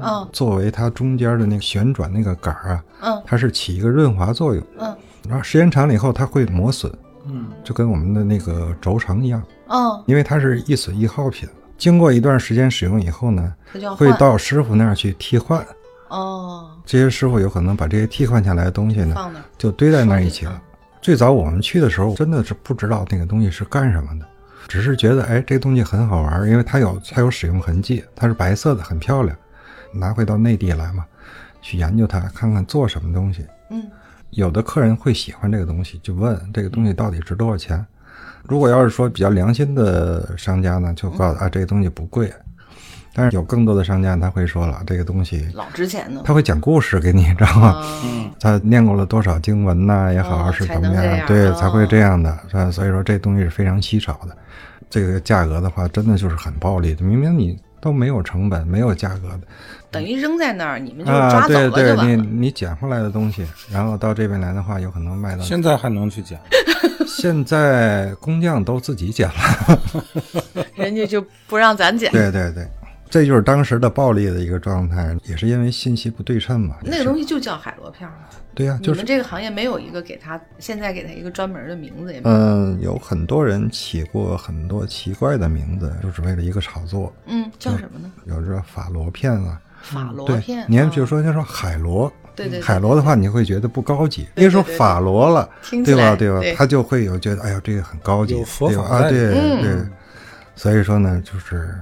[0.02, 4.64] 嗯作为它中间的那个旋转那个杆儿啊，嗯它是起一个润滑作用。
[4.80, 4.96] 嗯
[5.28, 6.90] 然后时间长了以后，它会磨损，
[7.28, 11.48] 嗯，就跟我们的那个轴承一样，嗯，因为它是易损易耗品。
[11.80, 13.56] 经过一段时间使用以后呢。
[13.96, 15.64] 会到师傅那儿去替换。
[16.08, 19.16] 哦，这些师傅有可能把这些替换下来的东西呢。
[19.60, 20.60] 就堆在那儿一起了。
[21.00, 24.26] 最早我们去的时候，真的是不知道那个东西是干什么的，
[24.68, 29.38] 只是觉得哎，这东西很好玩，因为它有它有使用痕迹，它是白色的，很漂亮。
[29.94, 31.06] 拿回到内地来嘛，
[31.62, 33.46] 去研究它，看看做什么东西。
[33.70, 33.84] 嗯
[34.32, 37.86] 有的客人会喜欢这个东西，就问这个东西到底值多少钱。
[38.48, 42.32] 如果要是说比较良心的商家呢，就告诉啊这个东西不贵。
[43.12, 46.22] 但是有更多的商家他会说了，这个东西老值钱呢。
[46.24, 47.84] 他会讲故事给你，知道吗？
[48.06, 52.38] 嗯他念过了多少经文呐、也好，哦是什么样，才能这样对，哦才会这样的？
[52.72, 54.38] 所以说这东西是非常稀少的。
[54.90, 57.04] 这个价格的话，真的就是很暴利的。
[57.04, 59.42] 明明你都没有成本，没有价格的，
[59.92, 62.28] 等于扔在那儿，你们就啊，抓走对了就对，你。
[62.40, 66.40] 你捡回来的东西，然后到这边来的话，有可能卖到现在还能去捡。
[67.08, 69.80] 现在工匠都自己捡了，
[70.76, 72.12] 人家就不让咱捡。
[72.12, 72.68] 对对对，
[73.10, 76.76] 这就是当时的暴利的一个状态，也是因为信息不对称嘛。
[76.84, 78.28] 那个东西就叫海螺片儿吗？
[78.54, 82.36] 对呀、你就是们这个行业没有一个给它，现在给它一个专门的名字也没有。
[82.36, 88.12] 嗯，有很多人起过很多奇怪的名字，就是为了一个炒作，嗯，叫什么呢？
[88.26, 94.28] 有这法螺片啊，法螺对片。，您哦比如说就说海螺，对对对海螺的话，你会觉得不高级。
[94.36, 95.50] 别说法螺了，
[95.86, 96.16] 对吧？
[96.16, 96.42] 对吧？
[96.58, 98.84] 他就会有觉得，哎呀，这个很高级有，佛对吧？
[98.84, 99.76] 啊，对嗯对。
[100.56, 101.74] 所以说呢，就是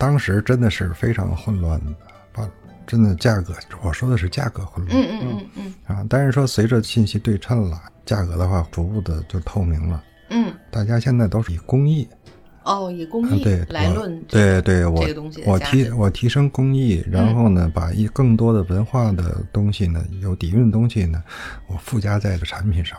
[0.00, 1.92] 当时真的是非常混乱的，
[2.32, 2.48] 把
[2.86, 4.96] 真的价格，我说的是价格混乱。
[4.96, 5.20] 嗯嗯
[5.56, 10.02] 嗯嗯啊，但是说随着信息对称了，价格的话逐步的就透明了。
[10.30, 12.08] 嗯，大家现在都是以工艺，
[12.64, 15.04] 哦，以工艺来论对对，我
[15.44, 21.22] 我提我提升工艺，然后呢，把一更多的文化的东西呢，有底蕴的东西呢，
[21.66, 22.98] 我附加在这产品上。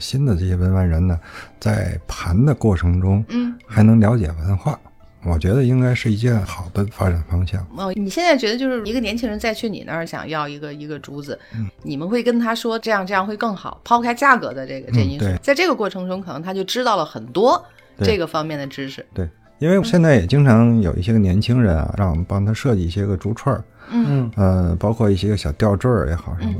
[0.00, 1.16] 新的这些文玩人呢，
[1.60, 4.76] 在盘的过程中，嗯，还能了解文化，
[5.24, 7.64] 我觉得应该是一件好的发展方向。
[7.76, 11.68] 哦，你现在觉得就是一个年轻人再去你那儿想要一个一个珠子，嗯。
[11.82, 17.64] 你们会跟他说这样这样会更好，抛开价格的这个这因素，嗯在这个过程中可能他就知道了很多
[17.98, 19.04] 这个方面的知识。
[19.14, 24.30] 对，因为现在也经常有一些个年轻人啊，让我们帮他设计一些个珠串儿，嗯。
[24.36, 26.54] 呃，包括一些个小吊坠儿也好什么，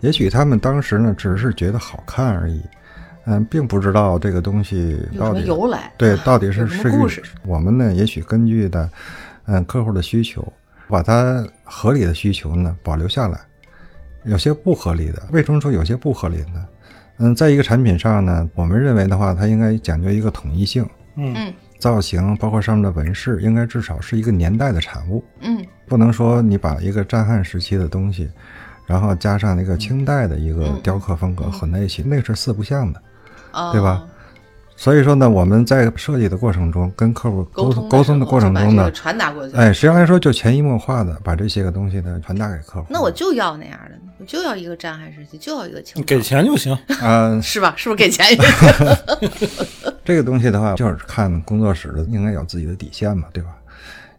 [0.00, 2.62] 也许他们当时呢只是觉得好看而已，
[3.26, 5.92] 嗯、并不知道这个东西到底由来？
[5.98, 7.22] 对啊到底是什是一么故事？
[7.44, 8.88] 我们呢，也许根据的，
[9.46, 10.52] 嗯、客户的需求，
[10.88, 13.40] 把它合理的需求呢保留下来，
[14.24, 16.66] 有些不合理的，为什么说有些不合理呢？
[17.18, 25.24] 嗯，在一个产品上呢，我们认为的话，它应该讲究一个统一性，嗯嗯造型包括上面的纹饰，应该至少是一个年代的产物。
[25.40, 28.30] 嗯不能说你把一个战汉时期的东西，
[28.86, 33.02] 然后加上那个清代的一个雕刻风格混在一起，那是四不像的。
[33.56, 34.04] 哦对吧
[34.78, 39.56] 所以说呢，我们在设计的过程中，跟客户沟沟通沟通的过程中呢传达过去。
[39.56, 42.86] 哎，实际上来说就潜移默化的把这些个东西呢传达给客户。
[42.90, 46.76] 那我就要那样的，我就要一个战汉时期，就要一个清朝给钱就行。
[47.00, 47.72] 啊、 是吧？
[47.74, 49.90] 是不是给钱也行？
[50.04, 53.48] 这个东西的话，就是看工作室的应该有自己的底线嘛，对吧？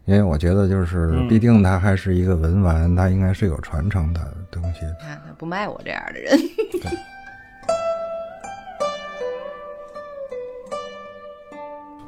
[0.06, 4.20] 因为我觉得就是，毕竟它还是一个文玩，它应该是有传承的
[4.50, 4.80] 东西。
[4.82, 6.36] 你看他不卖我这样的人。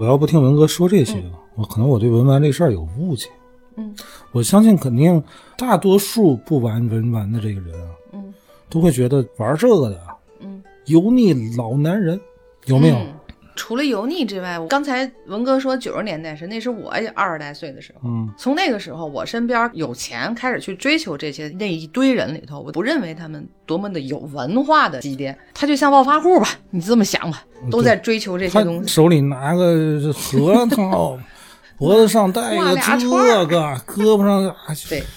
[0.01, 1.23] 我要不听文哥说这些，
[1.57, 3.29] 我可能我对文玩这事儿有误解。
[3.77, 3.95] 嗯，
[4.33, 5.23] 我相信肯定
[5.59, 8.33] 大多数不玩文玩的这个人啊，嗯
[8.71, 12.19] 都会觉得玩这个的啊嗯，油腻老男人，
[12.65, 12.97] 有没有？
[12.97, 13.15] 嗯
[13.61, 18.09] 除了油腻之外，我刚才文哥说九十年代是那是我二十来岁的时候。
[18.09, 28.89] 嗯从那个时候，我身边有钱开始去追求这些那一堆人里头，我不认为他们多么的有文化的积淀，他就像暴发户吧，你这么想吧，都在追求这些东西。
[28.89, 31.19] 手里拿个核桃，
[31.81, 33.09] 脖子上戴挂个这
[33.47, 34.55] 个， 胳膊上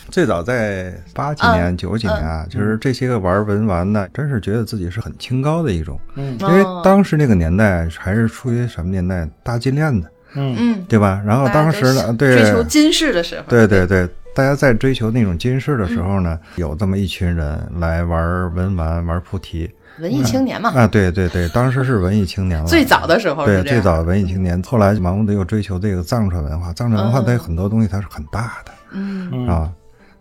[0.09, 5.99] 最早在八几年、九几年啊，就是这些个玩文玩的，真是觉得自己是很清高的一种。
[6.15, 9.27] 嗯因为哦当时那个年代还是处于什么年代？
[9.43, 11.21] 大金链子，嗯嗯，对吧？
[11.25, 22.65] 然后当时呢，对追求金饰的时候，对对对，大家在追求那种金饰的时候呢，嗯有这么一群人来玩文玩、玩菩提文艺青年嘛，啊，对对对，当时是文艺青年了。
[22.65, 23.63] 最早的时候对。
[23.63, 29.47] 最早的文艺青年，后来盲目的又追求这个藏传文化，藏传文化它有很多东西它是很大的，嗯。
[29.47, 29.71] 啊，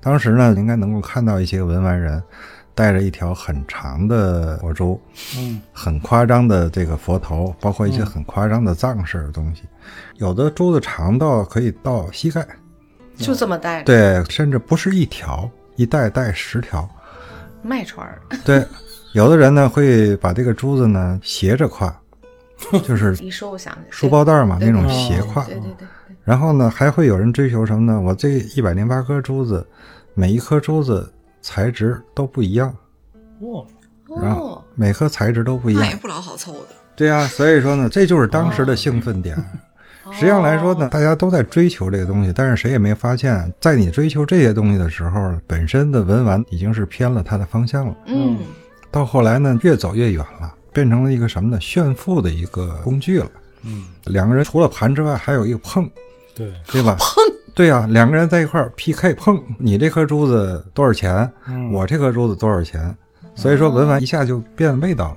[0.00, 2.22] 当时呢应该能够看到一些文玩人
[2.74, 5.00] 带着一条很长的佛珠，
[5.36, 9.62] 嗯，很夸张的这个佛头，包括一些很夸张的藏式的东西，
[10.16, 12.46] 有的珠子长到可以到膝盖，
[13.16, 16.88] 就这么戴着，对，甚至不是一条，一戴戴十条，
[17.62, 18.66] 卖串儿，对，
[19.12, 21.92] 有的人呢会把这个珠子呢斜着挎，
[22.86, 25.88] 就是一说我想起来书包带嘛那种斜挎，对对对对，
[26.24, 28.00] 然后呢，还会有人追求什么呢？
[28.00, 29.66] 我这一百零八颗珠子，
[30.14, 32.74] 每一颗珠子材质都不一样，
[33.40, 33.64] 哇，
[34.20, 35.96] 然后哦，每颗材质都不一样那也。
[35.96, 36.68] 不老好凑的。
[36.94, 39.36] 对呀、所以说呢，这就是当时的兴奋点。
[40.12, 47.96] 实际上来说呢，大家都在追求这个东西，但是谁也没发现，在你追求这些东西的时候，本身的文玩已经是偏了它的方向了。
[48.06, 48.38] 嗯，
[48.92, 51.58] 到后来呢，越走越远了，变成了一个什么呢？
[51.60, 53.30] 炫富的一个工具了。
[53.64, 55.88] 嗯，两个人除了盘之外，还有一个碰，
[56.34, 56.94] 对，对吧？
[57.00, 57.08] 碰，
[57.54, 61.30] 对呀、两个人在一块儿 PK 碰，你这颗珠子多少钱？
[61.48, 62.94] 嗯我这颗珠子多少钱？
[63.34, 65.16] 所以说文玩一下就变味道了。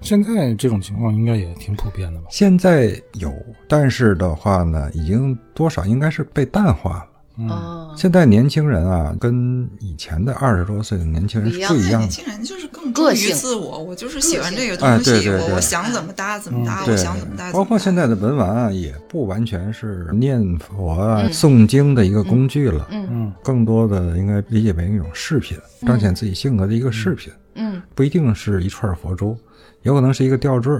[0.00, 2.26] 现在这种情况应该也挺普遍的吧？
[2.30, 3.34] 现在有，
[3.66, 7.06] 但是的话呢，已经多少应该是被淡化了。
[7.38, 12.06] 嗯哦，现在年轻人啊，跟以前的二十多岁的年轻人是不一样的。
[12.06, 17.52] 年轻人就是更忠于自我，我就是喜欢这个哎东西，对对对我我想怎么搭怎么搭，对我想怎么搭怎么搭。
[17.52, 21.32] 包括现在的文玩啊，也不完全是念佛啊、嗯。
[21.32, 23.32] 诵经的一个工具了，嗯嗯。
[23.42, 29.36] 更多的应该理解为一种饰品，彰显自己性格的一个饰品，嗯不一定是一串佛珠，
[29.82, 30.76] 有可能是一个吊坠，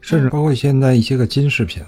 [0.00, 1.82] 甚至包括现在一些个金饰品。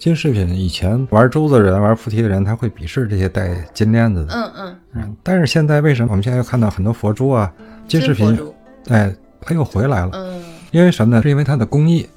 [0.00, 4.32] 金饰品以前玩珠子的人、玩菩提的人，他会鄙视这些戴金链子的。
[4.32, 7.52] 嗯嗯，嗯，但是现在为什么我们现在又看到很多佛珠啊、
[7.86, 8.36] 金饰品
[8.88, 10.12] 哎，它又回来了？
[10.14, 11.20] 嗯因为什么呢？
[11.22, 12.08] 是因为它的工艺，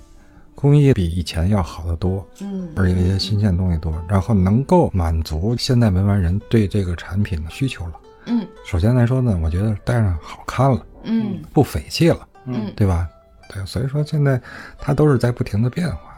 [0.55, 7.93] 工艺比以前要好得多，嗯而且一些新鲜东西多，然后能够满足现在文玩人对这个产品的需求了。
[8.27, 13.09] 嗯首先来说呢，我觉得戴上好看了，嗯不匪气了，嗯对吧？
[13.53, 14.39] 对，所以说现在
[14.77, 16.12] 它都是在不停的变化。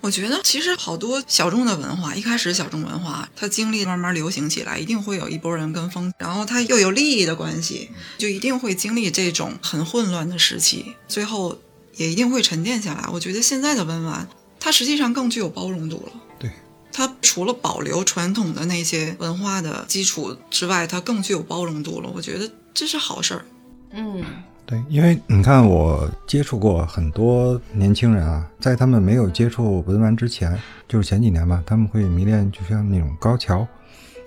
[0.00, 11.58] 我觉得其实好多小众的文化，一开始小众文化它经历慢慢流行起来，一定会有一波人跟风，然后它又有利益的关系，就一定会经历这种很混乱的时期，最后
[11.96, 13.08] 也一定会沉淀下来。
[13.12, 14.28] 我觉得现在的文玩，
[14.60, 16.12] 它实际上更具有包容度了。
[16.38, 16.50] 对，
[16.92, 22.08] 它除了保留传统的那些文化的基础之外，它更具有包容度了。
[22.14, 23.44] 我觉得这是好事儿。
[23.92, 24.22] 嗯
[24.66, 30.58] 对，因为你看，我接触过很多年轻人啊，在他们没有接触文玩之前，
[30.88, 33.64] 就是前几年吧，他们会迷恋就像那种高桥，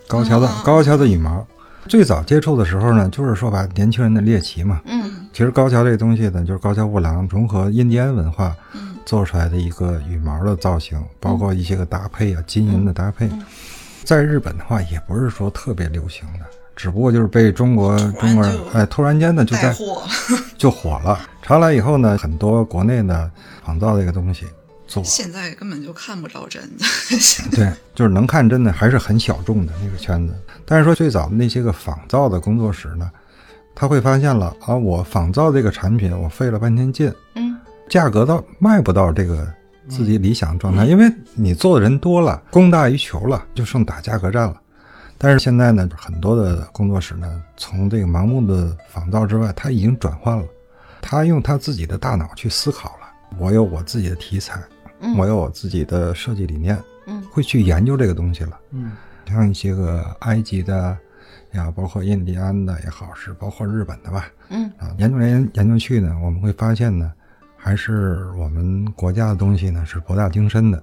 [0.08, 1.46] 高桥的、哦高桥的羽毛。
[1.88, 4.82] 最早接触的时候呢，就是说把年轻人的猎奇嘛。
[4.86, 13.30] 嗯其实高桥这个东西呢，就是高桥吾郎融合印第安文化嗯做出来的一个羽毛的造型，包括一些个搭配啊，金银的搭配。
[14.04, 16.46] 在日本的话，也不是说特别流行的，
[16.80, 19.76] 只不过就是被中国中国人就哎突然间呢就在
[20.58, 21.20] 就火了。
[21.42, 23.30] 查来以后呢，很多国内的
[23.66, 24.46] 仿造这个东西
[24.88, 26.86] 做，现在根本就看不着真的。
[27.52, 30.34] 对，就是能看真的还是很小众的那个圈子。
[30.66, 33.12] 但是说最早的那些个仿造的工作室呢，
[33.76, 37.58] 他会发现了啊，我仿造这个产品，我费了半天劲，嗯
[37.90, 39.46] 价格到卖不到这个
[39.90, 44.56] 自己理想状态，因为你做的人多了，供大于求了，就剩打价格战了。
[45.22, 50.46] 但是现在呢，很多的工作室呢，从这个盲目的仿造之外，他已经转换了，
[51.02, 53.10] 他用他自己的大脑去思考了。
[53.38, 54.64] 我有我自己的题材，
[55.02, 58.58] 嗯我有我自己的设计理念，嗯会去研究这个东西了。
[58.72, 58.94] 嗯，
[59.28, 60.98] 像一些个埃及的
[61.52, 67.12] 呀，包括印第安的也好，是包括日本的吧，嗯啊，研究来研研究去呢，我们会发现呢，
[67.58, 70.82] 还是我们国家的东西呢是博大精深的，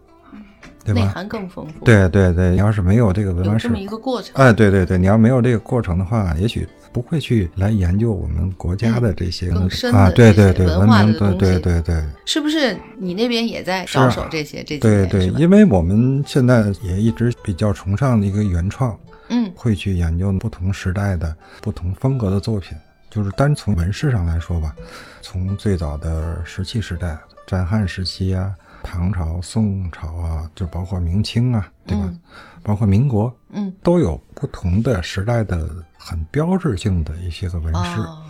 [0.87, 1.01] 对吧？
[1.03, 4.33] 内涵更丰富，，对对对，你要是没有这个文玩史有这么，一个过程。
[4.37, 12.05] 哎，对对对，你要没有这个过程的话，也许不会去来研究我们国家的这些更深的啊，对对对，文明，对的东西对对对。
[12.25, 14.63] 是不是你那边也在着手这些？
[14.63, 22.77] 这些对对，因为我们现在也一直比较崇尚的一个原创，嗯会去研究不同时代的不同风格的作品。
[23.09, 24.77] 就是单从纹饰上来说吧，
[25.23, 27.17] 从最早的石器时代、
[27.47, 28.53] 战汉时期啊、
[28.87, 32.05] 唐朝、宋朝啊，就包括明清啊，对吧？
[32.07, 32.21] 嗯
[32.63, 38.01] 包括民国，嗯都有不同的时代的很标志性的一些个纹饰。
[38.01, 38.23] 哦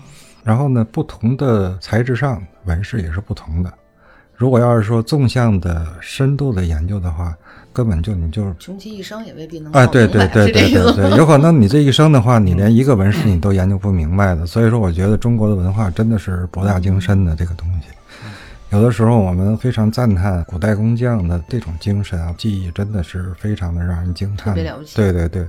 [0.45, 3.73] 然后呢，不同的材质上纹饰也是不同的。
[4.35, 7.35] 如果要是说纵向的深度的研究的话，
[7.73, 14.47] 根本就你就穷其一生也未必能啊，搞明白对对对对对对，有可能你这一生的话， 你连一个纹饰你都研究不明白的。
[14.47, 17.89] 所以说，我觉得中国的文化真的是博大精深的这个东西。
[18.71, 24.55] 有的时候我们非常赞叹古代工匠的这种精神啊，技艺真的是非常的让人惊叹。
[24.55, 25.47] 特别了不起对对对，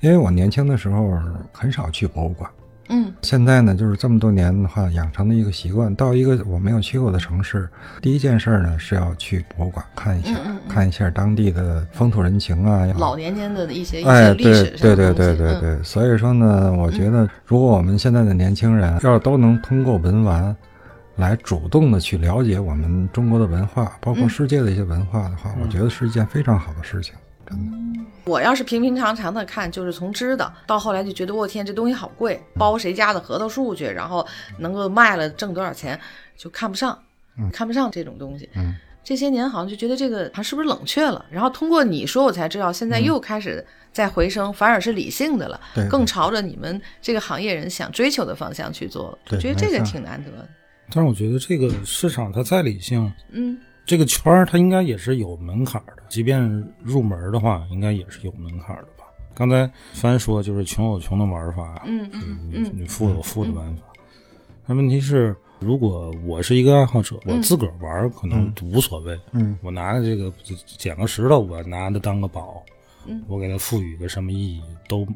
[0.00, 1.10] 因为我年轻的时候
[1.52, 2.48] 很少去博物馆。
[2.90, 7.68] 嗯现在呢，就是这么多年的话，养成的一个习惯，到一个我没有去过的城市，
[8.00, 20.56] 第一件事儿呢是要去博物馆看一下，嗯嗯嗯看一下当地的风土人情啊，老年间的一些一哎，些历对对对对嗯对对，所以说呢，我觉得如果我们现在的年轻人要是都能通过文玩
[21.18, 27.12] 来主动的去了解我们中国的文化，包括嗯世界的一些文化的话，我觉得是一件非常好的事情，
[27.46, 27.76] 真的。
[28.24, 34.26] 我要是平平常常的看，就是从知道到后来就觉得我天，这东西好贵，包谁家的核桃树去，然后
[34.58, 35.98] 能够卖了挣多少钱，
[36.36, 36.96] 就看不上，
[37.52, 38.48] 看不上这种东西。
[38.54, 41.24] 嗯这些年好像就觉得这个好像是不是冷却了？
[41.30, 45.58] 然后通过你说，我才知道现在又开始在回升，反而是理性的了，
[45.88, 49.18] 更朝着你们这个行业人想追求的方向去做了。
[49.30, 50.46] 我对觉得这个挺难得的。
[50.90, 56.40] 但是我觉得这个市场它再理性，嗯这个圈儿它应该也是有门槛的，即便
[56.82, 59.04] 入门的话，应该也是有门槛的吧。
[59.34, 63.82] 刚才帆说就是穷有穷的玩法，嗯嗯富有富的玩法。
[64.66, 69.18] 那问题是，如果我是一个爱好者，我自个儿玩可能无所谓。
[69.32, 70.30] 嗯我拿个这个
[70.66, 72.62] 捡个石头，我拿它当个宝，
[73.06, 75.06] 嗯我给它赋予个什么意义都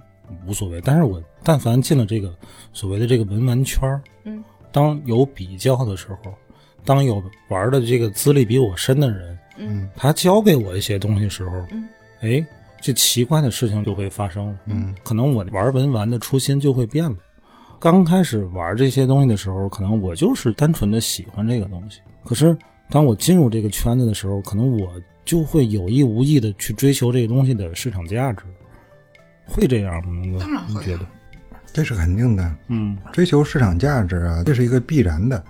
[0.46, 0.80] 无所谓。
[0.80, 2.34] 但是我但凡进了这个
[2.72, 4.42] 所谓的这个文玩圈儿，嗯
[4.72, 6.32] 当有比较的时候，
[6.84, 11.88] 当有玩的这个资历比我深的人，嗯他教给我一些东西的时候，嗯，
[12.20, 12.44] 哎，
[12.80, 14.58] 这奇怪的事情就会发生了。
[14.66, 17.16] 嗯，可能我玩文玩的初心就会变了。
[17.78, 22.00] 刚开始玩这些东西的时候，可能我就是单纯的喜欢这个东西。
[22.24, 22.56] 可是
[22.88, 24.92] 当我进入这个圈子的时候，可能我
[25.24, 28.44] 就会有意无意的去追求这个东西的市场价值，
[29.46, 30.12] 会这样吗？
[30.22, 31.06] 龙哥当然会啊你觉得？
[31.72, 32.54] 这是肯定的。
[32.68, 35.42] 嗯追求市场价值啊，这是一个必然的。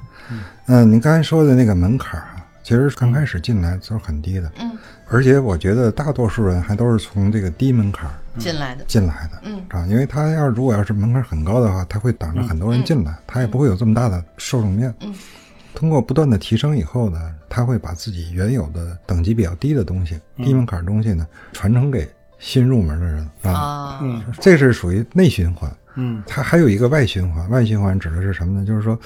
[0.66, 4.50] 嗯、您刚才说的那个门槛儿啊，其实刚开始进来都是很低的。
[4.60, 9.40] 嗯，而且我觉得大多数人还都是从这个低门槛儿进来的，进来的。
[9.42, 14.94] 嗯啊，因为他要是如果要是门槛很高的话，他会挡着很多人进来，他也不会有这么大的受众面。
[15.00, 15.12] 嗯，
[15.74, 17.18] 通过不断的提升以后呢，
[17.48, 22.08] 他会把自己原有的等级比较低的东西、低门槛儿东西呢，传承给
[22.38, 23.50] 新入门的人啊。
[23.52, 25.70] 啊，嗯这是属于内循环。
[25.94, 28.66] 嗯它还有一个外循环，外循环指的是什么呢？
[28.66, 28.98] 就是说，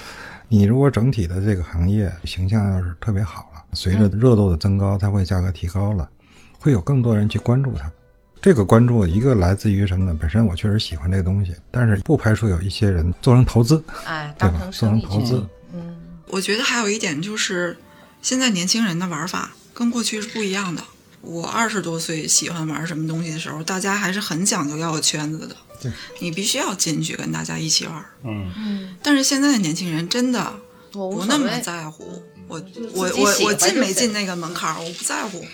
[0.49, 6.09] 你如果整体的这个行业形象要是特别好了，随着热度的增高，它会价格提高了，
[6.59, 7.91] 会有更多人去关注它。
[8.41, 10.17] 这个关注一个来自于什么呢？
[10.21, 14.61] 本身我确实喜欢这个东西，但是不排除有一些人做成投资，哎，对吧？
[14.71, 15.97] 做成投资嗯
[16.29, 17.77] 我觉得还有一点就是，
[18.23, 20.83] 现在年轻人的玩法跟过去是不一样的。
[21.21, 25.57] 我二十多岁喜欢玩什么东西的时候，大家还是很讲究要有圈子的。
[25.83, 28.05] 对，你必须要进去跟大家一起玩。
[28.25, 28.53] 嗯。
[28.57, 30.53] 嗯，但是现在的年轻人真的
[30.93, 32.63] 不那么，在乎，我
[32.93, 35.45] 我我我进没进那个门槛儿，我不在乎。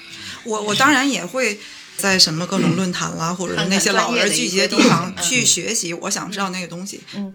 [0.45, 1.59] 我我当然也会
[1.97, 7.01] 在什么各种论坛啦，或者是那些老人聚集的地方去学习，我想知道那个东西。
[7.17, 7.33] 嗯，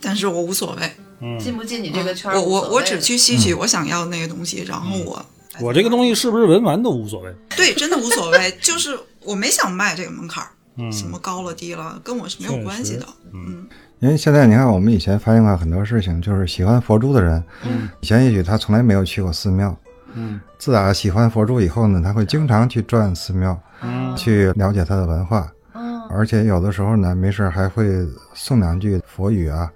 [0.00, 5.24] 但是我无所谓，进不进你这个圈儿我我我只去吸取我想要的那个东西，然后我
[5.60, 7.34] 我这个东西是不是文玩都无所谓。
[7.56, 13.06] 对真的无所谓，就是我没想卖这个门槛儿， 嗯什么高了低了跟我是没有关系的。
[13.32, 13.66] 嗯，
[13.98, 19.76] 因为现在你看，我们以前发现过很多事情，就是喜欢佛珠的人，嗯，以前也许他从来没有去过寺庙，
[20.14, 25.50] 嗯自打喜欢佛珠以后呢，他会经常去转寺庙，嗯去了解它的文化，嗯
[26.12, 27.86] 而且有的时候呢，没事还会
[28.34, 29.70] 送两句佛语啊，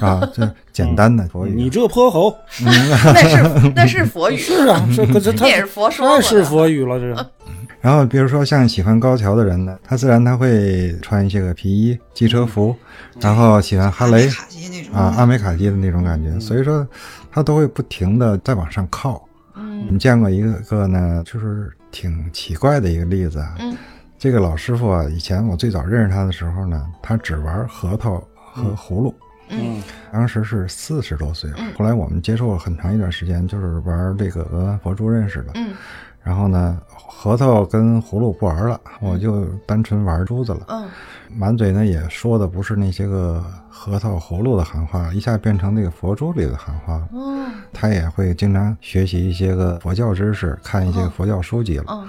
[0.00, 1.54] 啊，这简单的佛语。
[1.54, 2.34] 你这泼猴。
[2.60, 7.26] 那是那是佛语，是啊，这可是他也是佛说那是佛语了，这是。
[7.80, 12.74] 然后比如说像喜欢高桥的人呢，他自然他会穿一些个皮衣、机车服，
[13.20, 14.92] 然后喜欢哈雷卡基那种。
[14.92, 16.84] 啊、阿美卡基的那种感觉，所以说
[17.30, 19.22] 他都会不停的在往上靠。
[19.54, 19.84] 嗯。
[19.86, 23.54] 我们见过一个个呢，就是挺奇怪的一个例子啊。
[23.60, 23.76] 嗯
[24.18, 29.14] 这个老师傅啊，以前我最早认识他的时候呢，他只玩核桃和葫芦。
[29.48, 35.52] 嗯当时是四十多岁了嗯，后来我们接触了很长一段时间，就是玩这个文玩佛珠认识的。
[35.54, 35.72] 嗯
[36.20, 40.66] 然后呢，核桃跟葫芦不玩了，我就单纯玩珠子了。
[40.70, 40.88] 嗯
[41.28, 47.08] 满嘴呢也说的不是那些个核桃、葫芦的行话，一下变成那个佛珠里的行话了。
[47.12, 51.84] 嗯他也会经常学习一些个佛教知识，看一些个佛教书籍了。
[51.90, 52.08] 嗯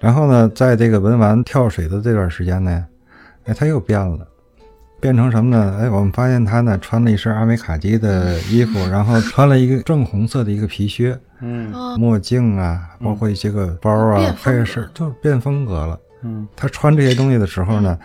[0.00, 2.84] 然后呢，在这个文玩跳水的这段时间呢，
[3.44, 4.26] 哎，他又变了，
[4.98, 5.76] 变成什么呢？
[5.78, 16.00] 哎，我们发现他呢穿了一身阿美卡基的衣服， 然后穿了一个正红色的一个皮靴，嗯嗯墨镜啊，包括一些个包啊配饰，就是变风格了。
[16.22, 17.98] 嗯他穿这些东西的时候呢，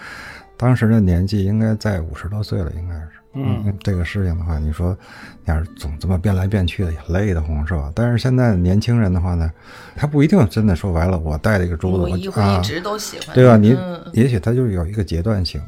[0.58, 3.08] 当时的年纪应该在五十多岁了，应该是。
[3.36, 4.98] 嗯，这个事情的话，你说，
[5.44, 7.92] 你要是总这么变来变去的，也累得慌，是吧？
[7.94, 9.52] 但是现在年轻人的话呢，
[9.96, 13.58] 他不一定真的说白了，我戴这个珠子，我一一，直都喜欢，对吧？
[13.58, 15.62] 你嗯也许他就是有一个阶段性，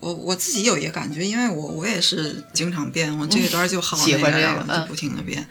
[0.00, 5.46] 我我自己有一个感觉，因为我我也是经常变，我这一段就好，喜欢那这个嗯个就不停的变。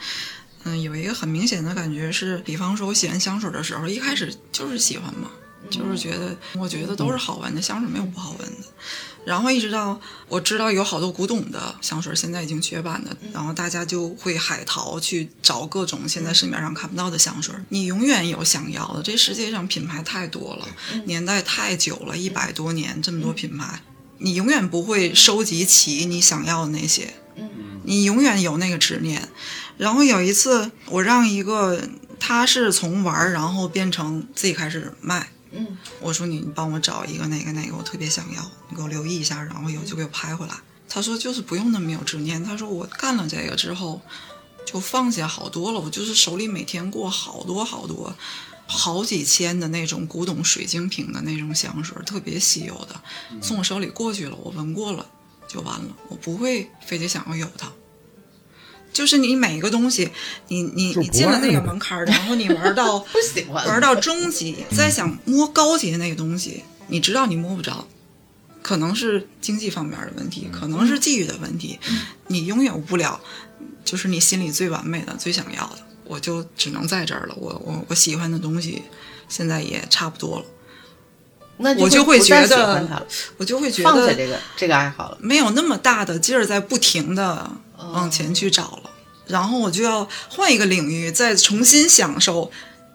[0.65, 5.29] 嗯，有一个很明显的感觉是，比方说我喜欢香水的时候，一开始就是喜欢嘛，
[5.69, 8.67] 就是觉得我觉得都是好闻的，香水没有不好闻的。
[9.25, 17.53] 然后一直到我知道有好多古董的香水现在已经绝版的，然后大家就会海淘去找各种现在市面上看不到的香水。
[17.69, 20.67] 你永远有想要的，这世界上品牌太多了，
[21.05, 23.81] 年代太久了，一百多年这么多品牌，
[24.17, 27.13] 你永远不会收集齐你想要的那些。
[27.85, 29.27] 你永远有那个执念。
[29.77, 31.81] 然后有一次，我让一个
[32.19, 35.31] 他是从玩儿，然后变成自己开始卖。
[35.55, 40.53] 嗯我说你帮我找一个哪个哪个，我特别想要，你给我留意一下，然后有就给我拍回来。
[40.89, 42.43] 他说就是不用那么有执念。
[42.43, 44.01] 他说我干了这个之后，
[44.65, 45.79] 就放下好多了。
[45.79, 48.15] 我就是手里每天过好多好多，
[48.67, 53.01] 好几千的那种古董水晶瓶的那种香水，特别稀有的，
[53.41, 55.05] 从我手里过去了，我闻过了
[55.47, 57.71] 就完了，我不会非得想要有它。
[58.93, 60.09] 就是你每一个东西，
[60.47, 63.65] 你你你进了那个门槛儿，然后你玩到 不喜欢。
[63.67, 67.87] 玩到中级，再想摸高级的那个东西，你知道你摸不着，
[68.61, 71.79] 可能是经济方面的问题，可能是际遇的问题，
[72.27, 73.19] 你拥有不了，
[73.83, 77.35] 就是你心里最完美的、最想要的，我就只能在这儿了。
[77.35, 78.83] 我我我喜欢的东西，
[79.27, 80.45] 现在也差不多了，
[81.57, 85.17] 那我就会觉得喜欢它了，我就会觉放下得这个这个爱好了。
[85.19, 87.49] 没有那么大的劲儿在不停的
[87.93, 88.89] 往前去找了，
[89.27, 92.51] 然后我就要换一个领域，再重新享受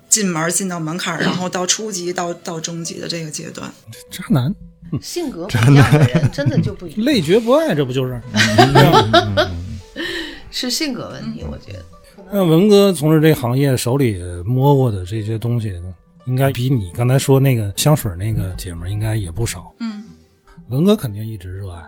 [0.08, 3.72] 进门进到门槛，然后到初级到到中级的这个阶段。
[4.10, 4.52] 渣男
[5.00, 8.20] 性格不一样的人真的就不一样， 累觉不爱，这不就是？
[10.50, 11.84] 是性格问题，我觉得。
[12.32, 15.72] 那文哥从事这行业，手里摸过的这些东西，
[16.28, 19.72] 应该比你刚才说那个香水那个姐们儿应该也不少。
[19.80, 20.04] 嗯，
[20.68, 21.82] 文哥肯定一直热爱。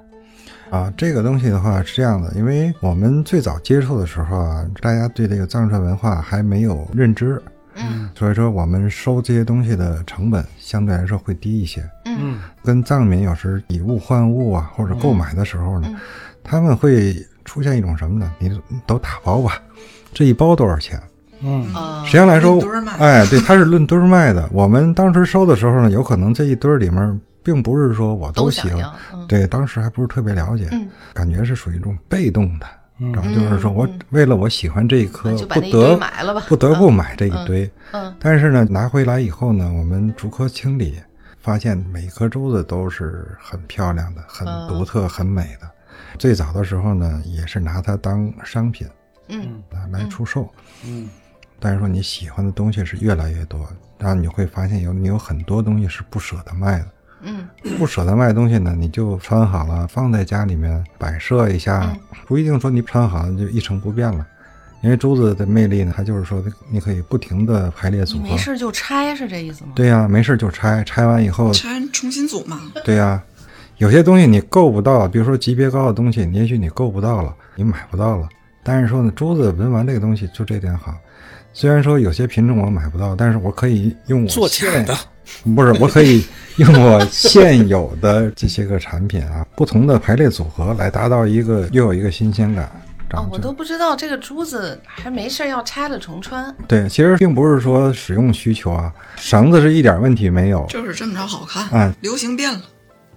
[0.71, 7.43] 啊，这个东西的话是这样的，因为我们最早接触的时候啊，大家对这个藏传文化还没有认知，
[7.75, 11.83] 嗯所以说我们收这些东西的成本相对来说会低一些。
[12.07, 16.01] 嗯跟藏民有时以物换物啊，或者购买的时候呢，嗯
[16.43, 17.15] 他们会
[17.45, 18.33] 出现一种什么呢？
[18.39, 19.61] 你都打包吧，
[20.15, 20.99] 这一包多少钱？
[21.43, 21.73] 嗯。
[21.75, 22.59] 啊实际上来说
[22.99, 24.49] 哎，对，它是论堆儿卖的。
[24.53, 28.85] 我们当时收的时候呢，有可能这一堆儿里面并不是说我都喜欢
[29.29, 30.89] 对，当时还不是特别了解，嗯。
[31.15, 32.67] 感觉是属于一种被动的，
[32.99, 33.13] 嗯。
[33.13, 33.35] 知道吗？
[33.35, 37.71] 就是说我为了我喜欢这一颗，不得买了吧，不得不买这一堆。
[37.93, 38.15] 嗯。
[38.19, 41.01] 但是呢，拿回来以后呢，我们逐颗清理，
[41.41, 45.71] 发现每一颗珠子都是很漂亮的、很嗯独特、很美的。
[46.19, 48.87] 最早的时候呢，也是拿它当商品
[49.29, 49.63] 嗯。
[49.73, 50.49] 啊来出售。
[50.85, 51.09] 嗯
[51.61, 53.61] 但是说你喜欢的东西是越来越多，
[53.99, 56.87] 然后你会发现有你有很多东西是不舍得卖的。
[57.23, 57.47] 嗯
[57.79, 61.95] 不舍得卖的东西呢，你就穿好了，放在家里面摆设一下，
[62.27, 64.27] 不一定说你穿好了就一成不变了。
[64.83, 68.39] 因为珠子的魅力呢，它就是说你可以不停的排列组合没。
[68.39, 69.73] 事就拆是这意思吗？
[69.75, 72.59] 对呀、没事就拆，拆完以后，拆重新组嘛。
[72.83, 73.23] 对呀、
[73.77, 78.27] 有些东西你够不到，比如说级别高的东西，也许你够不到了，你买不到了。
[78.63, 80.95] 但是说呢，珠子文玩这个东西就这点好，
[81.53, 84.97] 虽然说有些品种我买不到，但是我可以用我做假现的，
[85.55, 86.25] 不是，我可以
[86.57, 92.71] 用我现有的这些个产品啊， 不同的排列组合来达到一个又有一个新鲜感。
[93.11, 96.55] 这样，就哦我都不知道这个珠子还没事儿要拆了重穿。
[96.69, 100.65] 对，其实并不是说使用需求啊，绳子是一点问题没有。
[100.69, 102.63] 就是这么着好看，嗯流行变了。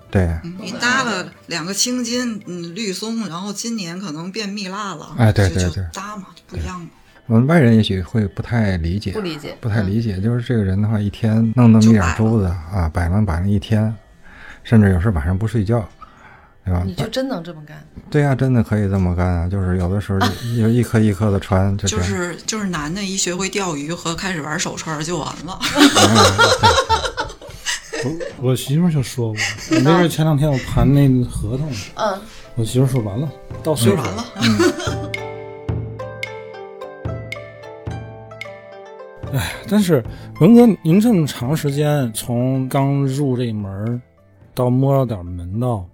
[0.10, 6.88] 对，嗯你搭了两个青金，嗯，绿松，然后今年可能变蜜蜡了，哎对对对搭嘛，就不一样嘛。
[7.28, 13.96] 我们外人也许会不太理解，不理解不太理解，就是这个人的话，一天弄那么一点珠子啊，摆弄摆弄一天，
[14.64, 15.88] 甚至有时候晚上不睡觉，
[16.66, 16.84] 对吧？
[16.86, 17.82] 你就真能这么干？
[18.10, 19.48] 对呀、真的可以这么干啊！
[19.48, 22.02] 就是有的时候一就一颗一颗的穿，就就。
[22.02, 25.60] 是就是男的一学会钓鱼和开始玩手串儿就完了。
[28.04, 32.20] 我我媳妇儿就说过，我那是前两天我盘那个合同，嗯，
[32.56, 33.32] 我媳妇儿说完了，
[33.64, 34.26] 到岁数完了，
[39.70, 40.04] 但是
[40.40, 44.00] 文哥，您这么长时间，从刚入这门儿
[44.54, 45.88] 到摸着点门道，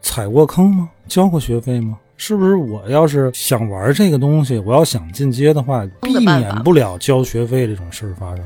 [0.00, 0.90] 踩过坑吗？
[1.08, 1.98] 交过学费吗？
[2.16, 8.44] 是不是我要是想玩这个东西，我要想进阶的话， 避免不了交学费这种事儿发生，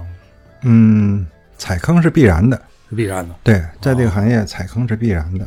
[0.63, 1.27] 嗯，
[1.59, 2.61] 踩坑是必然的。
[2.89, 3.35] 是必然的。
[3.43, 5.47] 对，在这个行业踩坑是必然的。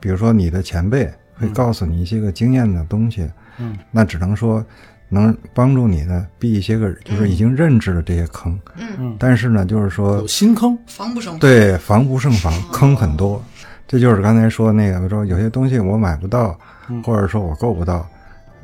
[0.00, 3.28] 比如说你的前辈会告诉你一些个经验的东西，
[3.58, 4.64] 嗯，那只能说
[5.08, 8.58] 能帮助你呢避一些个就是已经认知了这些坑。
[8.98, 11.40] 嗯但是呢，就是说有新坑，防不胜防。
[11.40, 13.42] 对，防不胜防，坑很多。
[13.86, 16.58] 这就是刚才说那个，我说有些东西我买不到，
[17.02, 18.06] 或者说我够不到，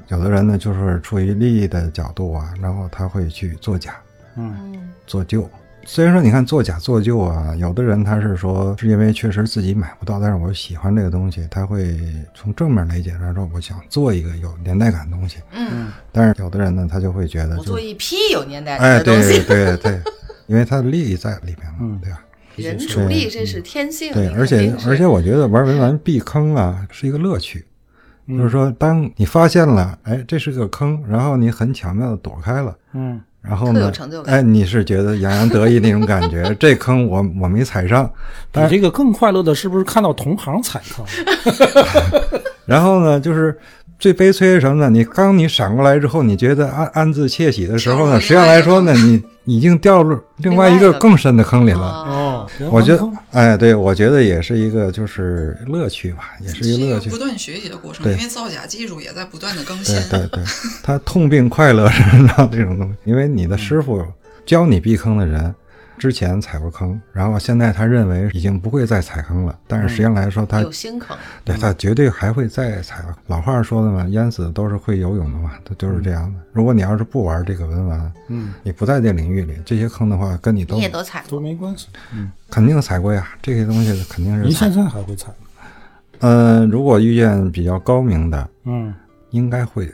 [0.09, 3.97] 有的人呢就是出于利益的角度啊，然后他会去作假、
[4.37, 5.49] 嗯做旧。
[5.87, 11.99] 虽然说你看做假做旧啊，有的人他是说是因为确实自己买不到，但是我喜欢这个东西，他会
[12.35, 15.39] 从正面来解释说我想做一个有年代感的东西。
[15.53, 19.43] 嗯，但是有的人呢，他就会觉得我做一批有年代感哎，的东对西。
[19.43, 20.01] 对对，
[20.47, 22.01] 因为他的利益在里面嘛，嗯。
[22.03, 22.21] 对吧？
[22.57, 27.67] 人主力这是天性，对，而且而且我觉得玩文玩避坑啊是一个乐趣，
[28.29, 38.11] 就是说当你发现了，哎，这是个坑，然后你很巧妙的躲开了，嗯，然后呢成就，感哎，你是觉得洋洋得意那种感觉， 这坑我我没踩上，
[38.55, 41.05] 你这个更快乐的是不是看到同行踩坑？
[42.65, 43.55] 然后呢，就是
[43.99, 44.89] 最悲催是什么呢？
[44.89, 51.81] 你刚你闪过来之后，你觉得暗暗自窃喜的时候呢，实际上来说呢，你已经掉入另外一个更深的坑里了。
[51.81, 57.25] 哦，哦，我觉得坑，哎，对，我觉得也是一个就是乐趣吧，也是一个乐趣是一个不。
[57.25, 60.21] 断学习的过程，因为造假技术也在不断的更新对。
[60.21, 60.45] 对对，
[60.83, 64.05] 他痛并快乐 着呢这种东西，因为你的师傅
[64.47, 65.55] 教你避坑的人，
[65.99, 73.17] 之前踩过坑，然后现在他认为已经不会再踩坑了，但是实际上来说，他有新坑，对他绝对还会再踩了。
[73.29, 76.41] 老话说的嘛，淹死都是会游泳的嘛，他就是这样的。
[76.53, 81.41] 如果你要是不玩这个文玩，嗯，你不在这领域里，这些坑的话，跟你都你也都踩都。
[81.41, 81.89] 没关系。
[82.13, 84.71] 嗯，肯定踩过呀，这些东西肯定是你现。
[84.71, 85.35] 在还会踩吗？
[86.21, 88.93] 嗯、如果遇见比较高明的，嗯，
[89.31, 89.89] 应该会，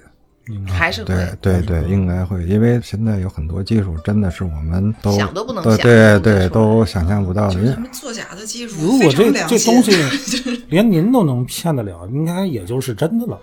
[0.67, 7.55] 还是会对对对，应该会，因为现在有很多技术真的是我们都想都不能对想对对都想象不到的。
[7.55, 9.93] 因为就是他们作假的技术如果这这东西
[10.69, 13.39] 连您都能骗得了，应该也就是真的了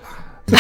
[0.51, 0.57] 吧？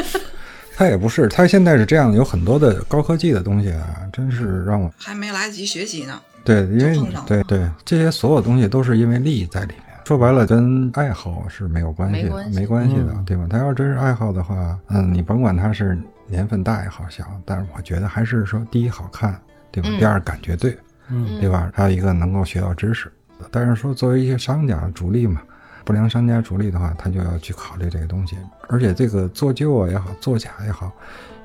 [0.76, 6.18] 他也不是，他现在是这样，有很多的高科技的东西啊，真是让我还没来得及学习呢。
[6.42, 9.89] 对，因为对对这些所有东西都是因为利益在里面。
[10.10, 13.46] 说白了，跟爱好是没有关系的，没关系没关系的，嗯对吧？
[13.48, 15.96] 他要真是爱好的话，嗯，你甭管他是
[16.26, 19.40] 年份大也好小，但是我觉得还是说，第一好看，
[19.70, 19.88] 对吧？
[19.88, 20.76] 嗯第二感觉对，
[21.10, 21.70] 嗯对吧？
[21.72, 23.08] 还有一个能够学到知识。
[23.52, 25.40] 但是说作为一些商家主力嘛，
[25.84, 28.36] 不良商家主力的话，他就要去考虑这个东西，
[28.68, 30.90] 而且这个做旧啊也好，做假也好，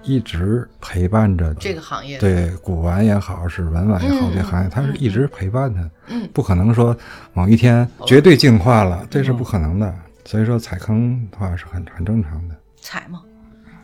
[0.06, 6.95] 一直陪伴着这个行业，对古玩也好，是文玩也好，嗯这行业它是一直陪伴的，嗯不可能说
[7.34, 9.93] 某一天绝对净化了，这是不可能的。
[10.26, 12.56] 所以说踩坑的话是很很正常的。
[12.82, 13.22] 踩嘛，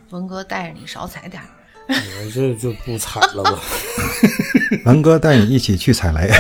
[0.10, 1.48] 文哥带着你少踩点儿。
[1.88, 3.60] 我这就不踩了吧。
[4.86, 6.32] 文哥带你一起去踩雷，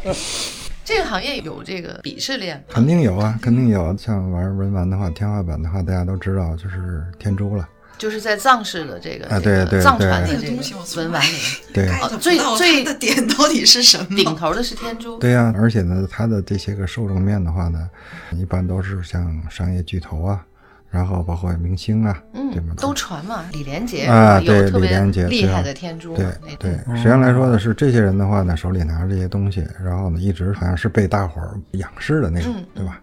[0.84, 3.96] 这个行业有这个鄙视链吗，肯定有啊，肯定有。
[3.96, 7.68] 像玩文玩的话，天花板的话，大家都知道就是天珠了。
[8.00, 11.36] 就是在藏式的这个啊这个对对藏传的对那个东西我从文玩里，
[11.74, 11.86] 对
[12.18, 14.16] 最最的点到底是什么？
[14.16, 15.18] 顶头的是天珠。
[15.18, 17.90] 对呀、而且呢，它的这些个受众面的话呢，
[18.32, 20.42] 一般都是像商业巨头啊，
[20.88, 22.76] 然后包括明星啊，对吗嗯，？
[22.80, 32.98] 都传嘛，李连杰啊对李连杰厉害的天珠嘛，对对，实际上来说呢，是这些人的话呢，手里拿着这些东西，然后呢，一直好像是被大伙儿仰视的那种，嗯对吧？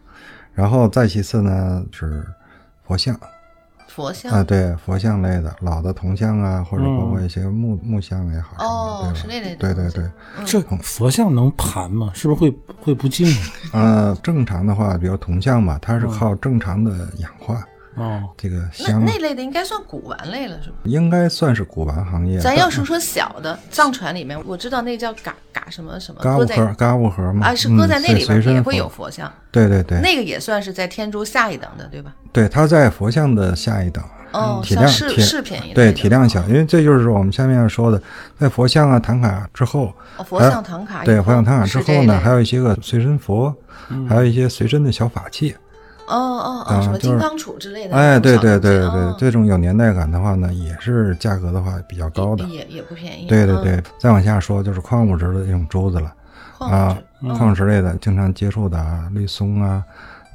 [0.56, 2.26] 然后再其次呢是
[2.88, 3.16] 佛像
[3.98, 4.32] 佛像？
[4.32, 9.20] 啊，对佛像类的老的铜像啊，或者嗯包括一些木木像也好，哦对吧？
[9.20, 9.90] 是那类的对对。
[9.90, 10.12] 对，
[10.46, 12.12] 这佛像能盘吗？
[12.14, 13.28] 是不是会会不净
[13.74, 13.82] 啊？
[14.14, 17.64] 呃，正常的话，比如铜像吧，它是靠正常的氧化，
[17.98, 20.76] 哦，这个那香那类的应该算古玩类了，是吧？
[20.84, 22.40] 应该算是古玩行业。
[22.40, 32.14] 咱要是说小的藏传里面，我知道那叫嘎嘎什么什么，嘎物盒，嘎物盒嘛，啊是搁在嗯那里边也会有佛像，对对对，那个也算是在天珠下一等的，对吧？
[32.32, 34.04] 对，它在佛像的下一等。
[34.34, 38.00] 哦，体量像饰体饰品对体量小，因为这就是我们下面要说的，
[38.38, 43.56] 在佛像啊、唐卡之后，哦，佛像唐卡对佛像唐卡之后呢，还有一些个随身佛，
[44.08, 45.56] 还有一些随身的小法器。
[46.08, 52.46] 哦哦啊哦，什么金刚杵之类的，哎，对对对对哦，这种有年代感的话呢，也是价格的话比较高的。
[52.46, 53.26] 也也不便宜。
[53.26, 56.14] 嗯，对对对，再往下说就是矿物质的这种珠子了
[56.60, 56.98] 啊，
[57.38, 59.84] 矿物质类的经常接触的啊，绿松啊、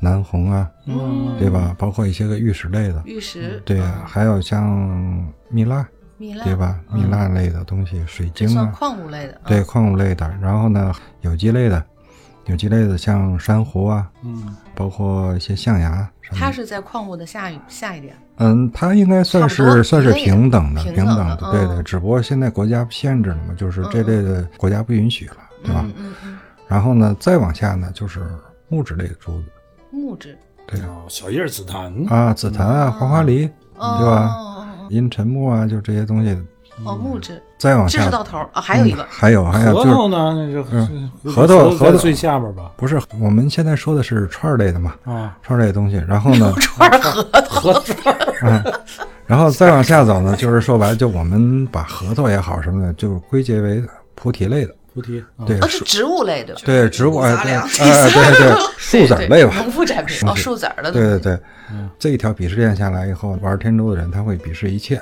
[0.01, 1.75] 南红啊，嗯，对吧？
[1.79, 4.65] 包括一些个玉石类的，玉石，对呀，还有像
[5.49, 5.87] 蜜蜡，
[6.19, 6.55] 蜜蜡，对？
[6.55, 6.79] 吧？
[6.93, 9.41] 蜜蜡类的东西，水晶啊，矿物类的。
[9.47, 10.93] 对啊，矿物类的，然后呢，
[11.23, 11.83] 有机类的，
[12.47, 15.91] 有机类的像珊瑚啊，嗯，包括一些象牙
[16.21, 16.37] 什么的。
[16.39, 18.15] 它是在矿物的下一下一点。
[18.39, 21.77] 嗯，它应该算是算是平等的，平平等等的的，对对。
[21.77, 25.83] 嗯只不过现在国家限制了嘛，就是这类的国家不允许了，对吧？
[25.85, 28.21] 嗯嗯嗯，然后呢，再往下呢，就是
[28.69, 29.45] 木质类的珠子，
[29.91, 30.37] 木质，
[30.67, 34.27] 对啊，小叶紫檀，啊，紫檀啊，黄花梨，哦对吧？
[34.27, 34.49] 哦
[34.91, 36.37] 银陈木啊，就这些东西。
[36.85, 40.33] 哦，木质，再往下知识，到头儿啊，还有一个嗯还有还有就是核桃呢？
[40.35, 42.73] 那就嗯是核桃在核桃最下边吧？
[42.77, 44.95] 不是我们现在说的是串儿类的嘛？
[45.05, 46.99] 啊，串儿类的东西，然后呢，串儿
[47.49, 47.83] 核桃，
[49.27, 53.83] 然后再往下走呢，就是说白了，就我们把核桃也好什么的，就归结为
[54.15, 56.63] 菩提类的，菩提，啊对哦，是植物类对吧？
[56.65, 61.39] 对，植物哎对杂粮哎对对，树籽类吧，农副产品哦，树籽儿的，对对对，
[61.99, 65.01] 这一条鄙视链下来以后，玩天珠的人他会鄙视一切。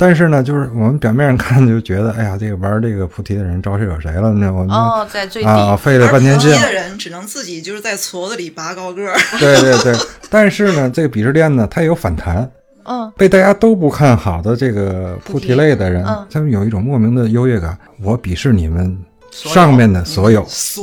[0.00, 4.32] 但是呢，就是我们表面上看就觉得，哎呀，这个玩这个菩提的人招谁惹谁了？
[4.32, 9.14] 那我们、哦，在最啊，费了半天劲而，菩提的人只能自己就是在矬子里拔高个儿。
[9.38, 9.94] 对对对。
[10.30, 12.50] 但是呢，这个鄙视链呢，它也有反弹。
[12.84, 17.76] 嗯，被大家都不看好的这个菩提类的人，嗯他们有一种莫名的优越感。
[18.02, 18.98] 我鄙视你们
[19.30, 20.82] 上面的所有，俗，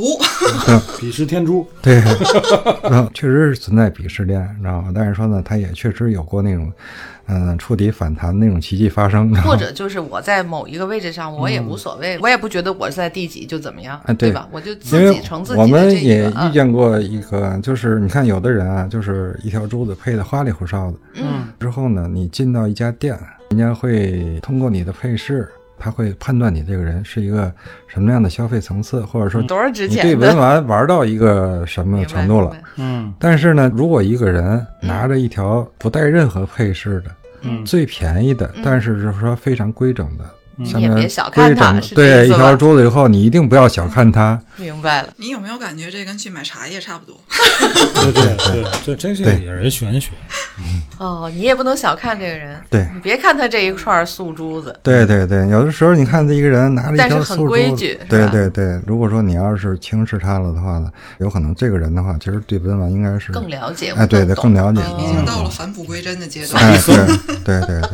[0.99, 2.01] 鄙视天珠，对，
[3.13, 4.91] 确实是存在鄙视链，你知道吗？
[4.93, 6.71] 但是说呢，他也确实有过那种，
[7.27, 14.31] 嗯、触底反弹那种奇迹发生，或者就是我在某一个位置上，我也无所谓，我也不觉得我是在第几就怎么样，啊对。
[14.31, 14.47] 吧？
[14.51, 23.17] 我就因自为己成自己我们也遇见过一个，就是你看有的人啊，就是一条珠子配的花里胡哨的，嗯，之后呢，你进到一家店，
[23.49, 25.49] 人家会通过你的配饰，
[25.79, 27.51] 他会判断你这个人是一个
[27.87, 32.55] 什么样的消费层次，或者说多少值你对文玩玩到一个什么程度了。
[32.77, 33.13] 嗯。
[33.19, 37.11] 但是呢，如果一个人拿着一条不带任何配饰的，
[37.41, 37.63] 嗯。
[37.65, 40.25] 最便宜的，但是就是说非常规整的，
[40.57, 44.39] 你也别小看它规整是这意思吧对一条珠子以后，你一定不要小看它。
[44.57, 45.09] 明白了。
[45.17, 47.15] 你有没有感觉这跟去买茶叶差不多？
[48.03, 50.11] 对 对对，这 真是对也是玄学。
[50.97, 58.81] 哦，你也不能小看这个人，对你别看他这一串素珠子，对对对，有的时候你看这一个人拿着一但是很条素珠规矩，对对对。
[58.87, 60.89] 如果说你要是轻视他了的话呢，
[61.19, 64.81] 有可能这个人的话，其实对文玩应该是更了解，哎，对对，更了解。
[64.81, 66.63] 嗯已经到了返璞归真的阶段。
[66.63, 66.95] 哎，对
[67.45, 67.89] 对 对对。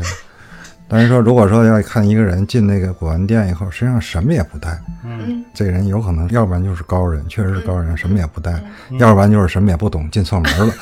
[0.94, 8.52] 但是说，如果说要看一个人进那个古玩店以后，实际上什么也不带，嗯，这人有可能要不然就是高人，确实是高人，什么也不带；
[9.00, 10.74] 要不然就是什么也不懂，进错门了。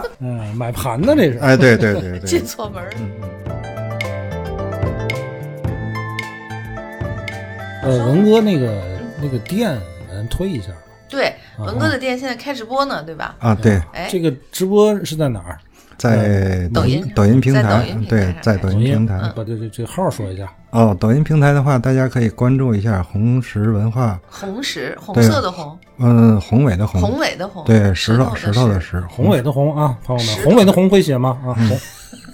[0.20, 1.38] 嗯，买盘的这是。
[1.40, 2.96] 哎，对对对对进，错门儿了。
[7.82, 8.82] 呃，文哥那个
[9.20, 9.78] 那个店，
[10.10, 10.78] 咱推一下吧。
[11.10, 13.36] 对，文哥的店现在开直播呢，对吧？
[13.38, 15.58] 啊，对，哎，这个直播是在哪儿？
[16.02, 19.20] 在抖音抖音平台对，在抖音平台。
[19.36, 20.52] 把这这这号说一下。
[20.70, 31.38] 哦，抖音平台的话，大家可以关注一下红石文化，红石，红色的红，嗯，宏伟的宏，宏伟的宏，对，石头石头的石，宏伟的宏啊，朋友们，宏伟的宏会写吗？
[31.46, 31.54] 啊，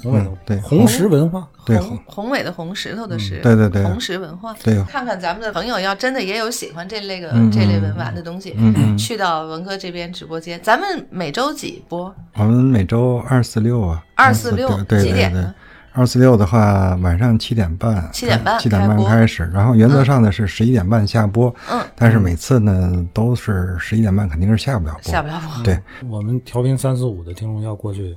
[0.03, 1.47] 宏宏伟的嗯对红石文化。
[1.67, 4.55] 对宏宏伟的红，石头的石，对对对红石文化。
[4.63, 12.15] 对看看咱们的朋友要真的也有喜欢这类个嗯这类文玩的东西嗯嗯，去到文哥这边直播间，咱们每周几播？
[12.35, 15.55] 我们每周二四六啊，二四六对对对几点呢。
[15.93, 25.65] 二四六的话，晚上七点半，七点半七点半开始，然后原则上呢是十一点半下播，嗯，但是每次呢都是十一点半，肯定是下不了播，下不了播。
[25.65, 25.77] 对，
[26.09, 28.17] 我们调频三四五的听众要过去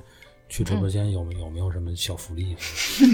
[0.51, 2.53] 去直播间，有没有没有什么小福利？
[2.59, 3.05] 实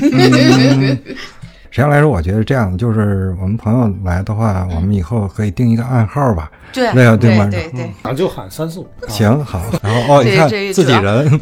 [1.72, 8.90] 际上来说，我觉得这样就是我们朋友来的话，我们以后可以定一个暗号吧，对那个对吗对对，咱就喊三四五。
[9.02, 9.08] 啊。
[9.08, 11.40] 行好，然后哦，这你看自己人，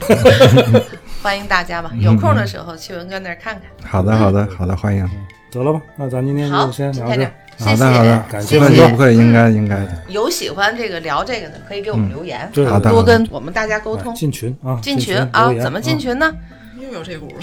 [1.23, 3.63] 欢迎大家吧，有空的时候去文哥那儿看看。
[3.89, 5.09] 好的好的好的，欢迎，
[5.49, 14.13] 得了吧，那咱今天，就先聊这好的好的，感谢不谢不会，应该应该的，有喜欢这个聊这个的，可以给我们留言，对好的多跟我们大家沟通。
[14.13, 15.97] 进群啊，进群群啊怎么进？
[15.97, 16.33] 群呢？
[16.77, 17.35] 又有这股了。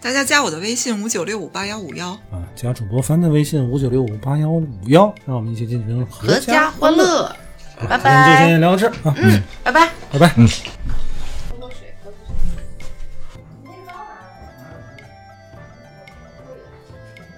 [0.00, 7.34] 大家加我的微信五九六五八幺五幺，啊，加主播帆的微信五九六五八幺五幺，让我们一起进群，合家欢乐，
[7.88, 9.88] 拜今天就，先聊到这儿啊，嗯，拜拜。
[10.10, 10.32] 拜拜。
[10.36, 10.48] 嗯。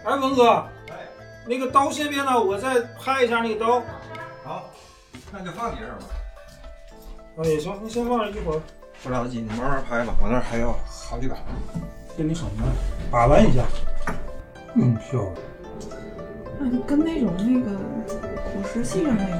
[0.05, 0.95] 哎，文哥，哎
[1.47, 3.83] 那个刀先别拿，我再拍一下那个刀。
[4.45, 4.71] 好，
[5.31, 6.07] 那就放你这儿吧，
[7.37, 8.61] 啊，也行，你先放着一会儿，
[9.03, 11.37] 不着急，你慢慢拍吧，我那儿还有好几把。
[12.17, 12.69] 跟你很慢，
[13.11, 13.63] 把玩一下。
[14.75, 15.35] 嗯，漂亮。
[16.61, 17.77] 嗯，跟那种那个
[18.53, 19.39] 古石器上那种